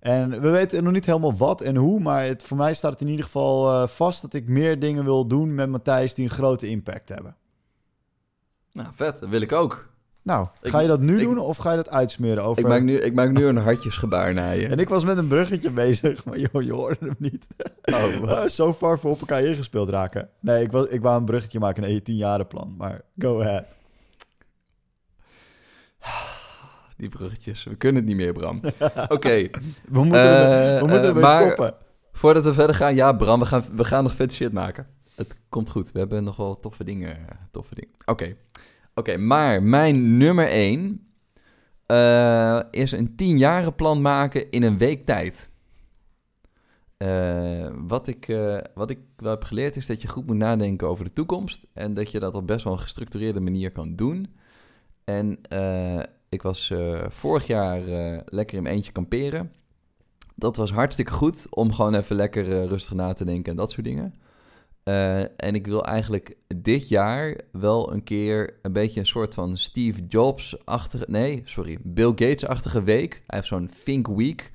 En 0.01 0.31
we 0.41 0.51
weten 0.51 0.85
nog 0.85 0.93
niet 0.93 1.07
helemaal 1.07 1.37
wat 1.37 1.61
en 1.61 1.77
hoe. 1.77 2.01
Maar 2.01 2.25
het, 2.25 2.43
voor 2.43 2.57
mij 2.57 2.75
staat 2.75 2.93
het 2.93 3.01
in 3.01 3.09
ieder 3.09 3.25
geval 3.25 3.89
vast 3.89 4.23
dat 4.23 4.35
ik 4.35 4.49
meer 4.49 4.79
dingen 4.79 5.05
wil 5.05 5.27
doen 5.27 5.55
met 5.55 5.69
Matthijs 5.69 6.15
die 6.15 6.25
een 6.25 6.31
grote 6.31 6.69
impact 6.69 7.09
hebben. 7.09 7.37
Nou, 8.73 8.89
vet. 8.93 9.21
Dat 9.21 9.29
wil 9.29 9.41
ik 9.41 9.53
ook. 9.53 9.92
Nou, 10.25 10.49
ga 10.63 10.81
je 10.81 10.89
dat 10.89 11.01
nu 11.01 11.19
ik- 11.19 11.25
doen 11.25 11.39
of 11.39 11.57
ga 11.57 11.71
je 11.71 11.77
dat 11.77 11.89
uitsmeren 11.91 12.43
over... 12.45 12.63
Ik 12.63 12.69
maak, 12.69 12.83
nu, 12.83 12.97
ik 12.97 13.15
maak 13.15 13.31
nu 13.31 13.45
een 13.47 13.57
hartjesgebaar 13.57 14.35
naar 14.35 14.57
je. 14.57 14.67
En 14.67 14.79
ik 14.79 14.89
was 14.89 15.05
met 15.05 15.17
een 15.19 15.27
bruggetje 15.29 15.71
bezig, 15.71 16.25
maar 16.25 16.39
joh, 16.39 16.63
je 16.63 16.73
hoorde 16.73 16.97
hem 17.01 17.15
niet. 17.19 17.47
Oh? 17.83 18.13
Uh, 18.23 18.47
zo 18.59 18.73
far 18.73 18.99
voor 18.99 19.11
op 19.11 19.21
elkaar 19.21 19.43
ingespeeld 19.43 19.89
raken. 19.89 20.29
Nee, 20.41 20.63
ik, 20.63 20.71
was, 20.73 20.87
ik 20.87 21.01
wou 21.01 21.19
een 21.19 21.25
bruggetje 21.25 21.59
maken 21.59 21.83
naar 21.83 21.91
je 21.91 22.03
tienjarenplan, 22.03 22.75
maar 22.79 23.01
go 23.19 23.41
ahead. 23.41 23.65
Die 26.97 27.09
bruggetjes. 27.09 27.65
We 27.65 27.75
kunnen 27.77 27.97
het 28.03 28.07
niet 28.11 28.17
meer, 28.21 28.33
Bram. 28.33 28.61
Oké. 29.09 29.49
We 29.89 30.05
moeten, 30.05 30.21
Eh, 30.21 30.75
er, 30.75 30.81
we 30.81 30.87
moeten 30.87 31.03
eh, 31.03 31.09
ermee 31.09 31.23
maar- 31.23 31.43
stoppen. 31.45 31.75
voordat 32.13 32.45
we 32.45 32.55
verder 32.55 32.77
gaan, 32.77 32.95
ja, 32.95 33.13
Bram, 33.13 33.41
we 33.41 33.47
gaan, 33.47 33.65
we 33.75 33.85
gaan 33.85 34.03
nog 34.03 34.15
vet 34.15 34.33
shit 34.35 34.53
maken. 34.53 34.87
Het 35.15 35.37
komt 35.49 35.71
goed. 35.71 35.93
We 35.93 35.99
hebben 35.99 36.25
nog 36.25 36.37
wel 36.37 36.61
toffe 36.61 36.85
dingen. 36.85 37.19
Toffe 37.51 37.75
dingen. 37.75 37.91
Oké. 38.05 38.37
Oké, 38.95 39.17
maar 39.17 39.63
mijn 39.63 40.17
nummer 40.17 40.49
1 40.49 41.07
is 42.71 42.93
een 42.93 43.17
10 43.17 43.75
plan 43.77 44.03
maken 44.03 44.51
in 44.51 44.63
een 44.63 44.79
week 44.79 45.05
tijd. 45.05 45.51
Eh, 47.03 47.69
wat, 47.87 48.07
ik, 48.09 48.29
eh, 48.29 48.59
wat 48.75 48.91
ik 48.91 48.99
wel 49.17 49.31
heb 49.31 49.45
geleerd 49.45 49.77
is 49.77 49.87
dat 49.87 50.03
je 50.03 50.09
goed 50.09 50.27
moet 50.27 50.37
nadenken 50.37 50.89
over 50.89 51.05
de 51.05 51.13
toekomst. 51.13 51.67
En 51.73 51.95
dat 51.95 52.11
je 52.11 52.19
dat 52.21 52.35
op 52.35 52.47
best 52.47 52.65
wel 52.65 52.73
een 52.73 52.79
gestructureerde 52.79 53.41
manier 53.41 53.73
kan 53.73 53.97
doen. 53.97 54.35
En 55.05 55.39
eh, 55.49 56.03
ik 56.29 56.43
was 56.43 56.73
vorig 57.09 57.47
jaar 57.47 57.81
lekker 58.25 58.57
in 58.57 58.63
mijn 58.63 58.75
eentje 58.75 58.93
kamperen. 58.93 59.53
Dat 60.35 60.57
was 60.57 60.71
hartstikke 60.71 61.13
goed 61.13 61.47
om 61.51 61.73
gewoon 61.73 61.95
even 61.95 62.17
lekker 62.17 62.67
rustig 62.67 62.95
na 62.95 63.13
te 63.13 63.25
denken 63.25 63.51
en 63.51 63.57
dat 63.57 63.71
soort 63.71 63.87
dingen. 63.87 64.15
En 65.37 65.55
ik 65.55 65.67
wil 65.67 65.85
eigenlijk 65.85 66.37
dit 66.57 66.89
jaar 66.89 67.41
wel 67.53 67.93
een 67.93 68.03
keer 68.03 68.59
een 68.63 68.73
beetje 68.73 69.01
een 69.01 69.07
soort 69.07 69.35
van 69.35 69.59
Steve 69.59 70.01
Jobs-achtige... 70.09 71.05
Nee, 71.09 71.43
sorry, 71.45 71.79
Bill 71.83 72.13
Gates-achtige 72.15 72.83
week. 72.83 73.13
Hij 73.13 73.39
heeft 73.39 73.47
zo'n 73.47 73.71
Think 73.85 74.07
Week 74.07 74.53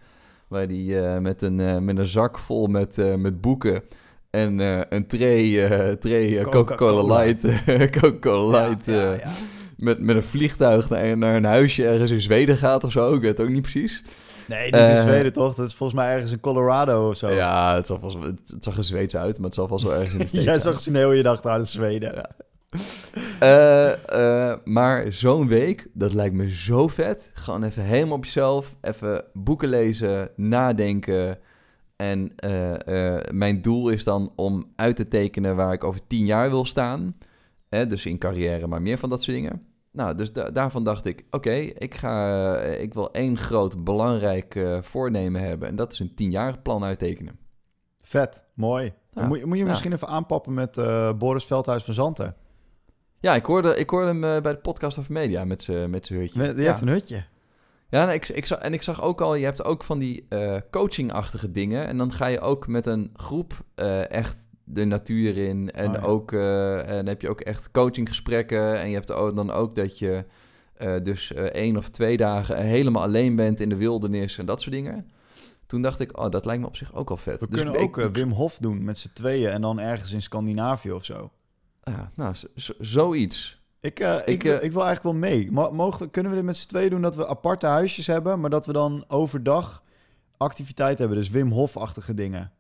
Waar 0.48 0.66
hij 0.66 0.78
uh, 0.78 1.18
met, 1.18 1.42
een, 1.42 1.60
uh, 1.60 1.78
met 1.78 1.98
een 1.98 2.06
zak 2.06 2.38
vol 2.38 2.68
met, 2.68 3.18
met 3.18 3.42
boeken 3.42 3.84
en 4.30 4.60
een 4.90 5.08
tray, 5.08 5.96
tray 5.96 6.44
Coca-Cola 6.44 7.16
Light, 7.16 7.46
Coca-Cola 8.00 8.60
Light 8.60 8.86
ja, 8.86 8.94
ja, 8.94 9.12
ja. 9.12 9.32
Met, 9.78 10.00
met 10.00 10.16
een 10.16 10.24
vliegtuig 10.24 10.90
naar, 10.90 11.18
naar 11.18 11.36
een 11.36 11.44
huisje 11.44 11.86
ergens 11.88 12.12
in 12.12 12.22
Zweden 12.22 12.58
gaat 12.58 12.84
of 12.84 12.92
zo. 12.92 13.14
Ik 13.14 13.22
weet 13.22 13.38
het 13.38 13.48
ook 13.48 13.54
niet 13.54 13.62
precies. 13.62 14.04
Nee, 14.48 14.72
niet 14.72 14.96
in 14.96 15.02
Zweden 15.02 15.34
toch? 15.34 15.56
Dat 15.56 15.68
is 15.68 15.76
volgens 15.76 16.00
mij 16.00 16.14
ergens 16.14 16.32
in 16.32 16.40
Colorado 16.40 17.10
of 17.10 17.16
zo. 17.16 17.30
Ja, 17.30 17.76
het, 17.76 17.88
zal 17.88 18.00
volgens, 18.00 18.26
het, 18.26 18.50
het 18.50 18.64
zag 18.64 18.78
er 18.78 18.84
Zweeds 18.84 19.16
uit, 19.16 19.38
maar 19.38 19.46
het 19.46 19.56
zal 19.56 19.70
wel 19.70 19.80
zo 19.80 19.90
ergens 19.90 20.12
in 20.12 20.18
de 20.18 20.26
States 20.28 20.46
Jij 20.46 20.60
zag 20.60 20.80
sneeuw 20.80 21.12
je 21.12 21.24
dacht 21.24 21.46
aan 21.46 21.66
Zweden. 21.66 22.14
Ja. 22.14 22.30
Uh, 23.44 24.54
maar 24.64 25.14
zo'n 25.14 25.48
week, 25.48 25.88
dat 25.94 26.14
lijkt 26.14 26.36
me 26.36 26.50
zo 26.50 26.88
vet. 26.88 27.32
Gewoon 27.34 27.64
even 27.64 27.84
helemaal 27.84 28.18
op 28.18 28.26
jezelf. 28.26 28.76
Even 28.82 29.24
boeken 29.34 29.70
lezen, 29.70 30.30
nadenken. 30.36 31.40
En 31.96 32.32
uh, 32.46 33.20
mijn 33.32 33.62
doel 33.62 33.90
is 33.90 34.04
dan 34.04 34.32
om 34.36 34.72
uit 34.76 34.96
te 34.96 35.08
tekenen 35.08 35.56
waar 35.56 35.74
ik 35.74 35.84
over 35.84 36.08
tien 36.08 36.26
jaar 36.26 36.50
wil 36.50 36.66
staan. 36.66 37.18
dus 37.70 38.06
in 38.06 38.18
carrière, 38.18 38.68
maar 38.68 38.82
meer 38.82 38.98
van 38.98 39.10
dat 39.10 39.24
soort 39.24 39.38
dingen. 39.38 39.67
Nou, 39.98 40.16
dus 40.16 40.32
daarvan 40.34 40.84
dacht 40.84 41.06
ik, 41.06 41.26
oké, 41.32 41.54
ik 41.56 41.96
ga, 41.96 42.56
ik 42.60 42.94
wil 42.94 43.12
één 43.12 43.38
groot 43.38 43.84
belangrijk 43.84 44.80
voornemen 44.82 45.42
hebben. 45.42 45.68
En 45.68 45.76
dat 45.76 45.94
is 45.94 46.00
een 46.00 46.16
tienjarig 46.16 46.62
plan 46.62 46.84
uittekenen. 46.84 47.40
Vet, 48.02 48.46
mooi. 48.54 48.94
moet, 49.14 49.46
moet, 49.46 49.58
je 49.58 49.66
misschien 49.66 49.94
even 49.94 50.08
aanpappen 50.08 50.54
met 50.54 50.76
Boris 51.18 51.46
Veldhuis 51.46 51.84
van 51.84 51.94
Zanten. 51.94 52.36
Ja, 53.20 53.36
ik 53.36 53.46
hoorde, 53.46 53.76
ik 53.76 53.90
hoorde 53.90 54.08
hem 54.08 54.24
eh, 54.24 54.42
bij 54.42 54.52
de 54.52 54.60
podcast 54.60 54.98
of 54.98 55.10
media 55.10 55.46
met 55.46 55.64
zijn 55.64 55.90
met 55.90 56.08
hutje. 56.08 56.44
Je 56.56 56.62
hebt 56.62 56.82
een 56.82 56.88
hutje. 56.88 57.24
Ja, 57.90 58.06
nee, 58.06 58.16
ik, 58.16 58.30
ik 58.30 58.46
zag, 58.46 58.60
en 58.60 58.74
ik 58.74 58.82
zag 58.82 59.02
ook 59.02 59.22
al, 59.22 59.36
je 59.36 59.46
hebt 59.46 59.64
ook 59.64 59.84
van 59.84 60.00
die 60.00 60.28
coaching-achtige 60.72 61.52
dingen. 61.52 61.88
En 61.88 61.98
dan 61.98 62.12
ga 62.12 62.26
je 62.28 62.40
ook 62.40 62.68
met 62.68 62.86
een 62.86 63.12
groep 63.16 63.54
echt 64.10 64.47
de 64.70 64.86
natuur 64.86 65.38
in. 65.38 65.72
En, 65.72 65.98
oh, 65.98 66.10
ook, 66.10 66.32
uh, 66.32 66.98
en 66.98 67.08
heb 67.08 67.22
je 67.22 67.30
ook 67.30 67.42
echt 67.42 67.72
coachinggesprekken. 67.72 68.80
En 68.80 68.88
je 68.90 68.94
hebt 68.94 69.08
dan 69.08 69.52
ook 69.52 69.76
dat 69.76 70.00
je 70.00 70.26
dus 71.04 71.34
één 71.34 71.78
of 71.78 71.90
twee 71.90 72.18
dagen 72.18 72.58
helemaal 72.58 73.04
alleen 73.04 73.36
bent 73.36 73.62
in 73.62 73.70
de 73.70 73.76
wildernis 73.76 74.38
en 74.38 74.46
dat 74.46 74.62
soort 74.62 74.76
dingen. 74.76 75.10
Toen 75.66 75.82
dacht 75.82 76.00
ik, 76.00 76.18
oh, 76.18 76.30
dat 76.30 76.46
lijkt 76.46 76.62
me 76.62 76.68
op 76.68 76.76
zich 76.76 76.94
ook 76.94 77.10
al 77.10 77.18
vet. 77.18 77.40
We 77.40 77.48
dus 77.50 77.62
kunnen 77.62 77.82
ook 77.82 77.96
Wim 77.96 78.32
Hof 78.32 78.58
doen 78.58 78.84
met 78.84 78.98
z'n 78.98 79.10
tweeën 79.14 79.50
en 79.50 79.62
dan 79.62 79.80
ergens 79.80 80.14
in 80.14 80.22
Scandinavië 80.22 80.92
of 80.92 81.06
zo. 81.06 81.32
Ja, 81.82 82.12
nou, 82.16 82.36
zoiets. 82.80 83.62
Ik, 83.80 84.00
uh, 84.00 84.16
ik, 84.16 84.26
ik, 84.26 84.44
uh, 84.44 84.64
ik, 84.64 84.72
wil 84.72 84.86
eigenlijk 84.86 85.04
wel 85.04 85.30
mee. 85.30 85.52
Mogen, 85.52 86.10
kunnen 86.10 86.32
we 86.32 86.38
dit 86.38 86.48
met 86.48 86.58
z'n 86.58 86.68
tweeën 86.68 86.90
doen 86.90 87.02
dat 87.02 87.16
we 87.16 87.28
aparte 87.28 87.66
huisjes 87.66 88.08
hebben, 88.08 88.40
maar 88.40 88.50
dat 88.50 88.66
we 88.66 88.74
dan 88.74 89.06
overdag 89.08 89.84
activiteit 90.38 91.00
hebben? 91.00 91.18
Dus 91.18 91.30
Wim 91.30 91.52
Hof-achtige 91.52 92.14
dingen. 92.14 92.52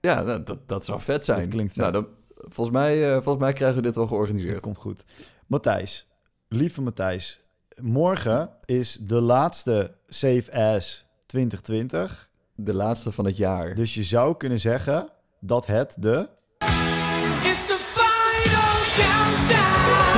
Ja, 0.00 0.22
nou, 0.22 0.42
dat, 0.42 0.68
dat 0.68 0.84
zou 0.84 1.00
vet 1.00 1.24
zijn. 1.24 1.40
Dat 1.40 1.48
klinkt 1.48 1.72
vet. 1.72 1.80
Nou, 1.80 1.92
dan, 1.92 2.06
volgens, 2.36 2.76
mij, 2.76 3.08
uh, 3.08 3.12
volgens 3.12 3.44
mij 3.44 3.52
krijgen 3.52 3.76
we 3.76 3.82
dit 3.82 3.96
wel 3.96 4.06
georganiseerd. 4.06 4.52
Dat 4.52 4.62
komt 4.62 4.76
goed. 4.76 5.04
Matthijs, 5.46 6.08
lieve 6.48 6.82
Matthijs, 6.82 7.40
morgen 7.80 8.50
is 8.64 8.98
de 9.00 9.20
laatste 9.20 9.94
Safe 10.08 10.52
As 10.52 11.06
2020. 11.26 12.28
De 12.54 12.74
laatste 12.74 13.12
van 13.12 13.24
het 13.24 13.36
jaar. 13.36 13.74
Dus 13.74 13.94
je 13.94 14.02
zou 14.02 14.36
kunnen 14.36 14.60
zeggen 14.60 15.08
dat 15.40 15.66
het 15.66 15.96
de 15.98 16.28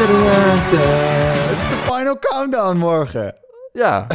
Het 0.01 1.59
is 1.59 1.69
de 1.69 1.93
final 1.93 2.19
countdown 2.19 2.77
morgen. 2.77 3.35
Ja, 3.73 4.07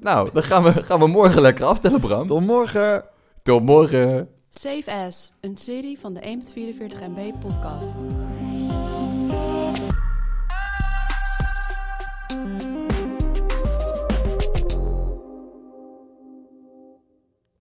nou, 0.00 0.30
dan 0.32 0.42
gaan 0.42 0.62
we, 0.62 0.84
gaan 0.84 1.00
we 1.00 1.06
morgen 1.06 1.40
lekker 1.40 1.64
aftellen, 1.64 2.00
Bram. 2.00 2.26
Tot 2.26 2.40
morgen. 2.40 3.04
Tot 3.42 3.62
morgen. 3.62 4.28
Safe 4.60 4.92
As, 4.92 5.32
een 5.40 5.56
serie 5.56 5.98
van 5.98 6.14
de 6.14 6.20
1.44 6.20 7.00
MB 7.08 7.38
podcast. 7.40 8.16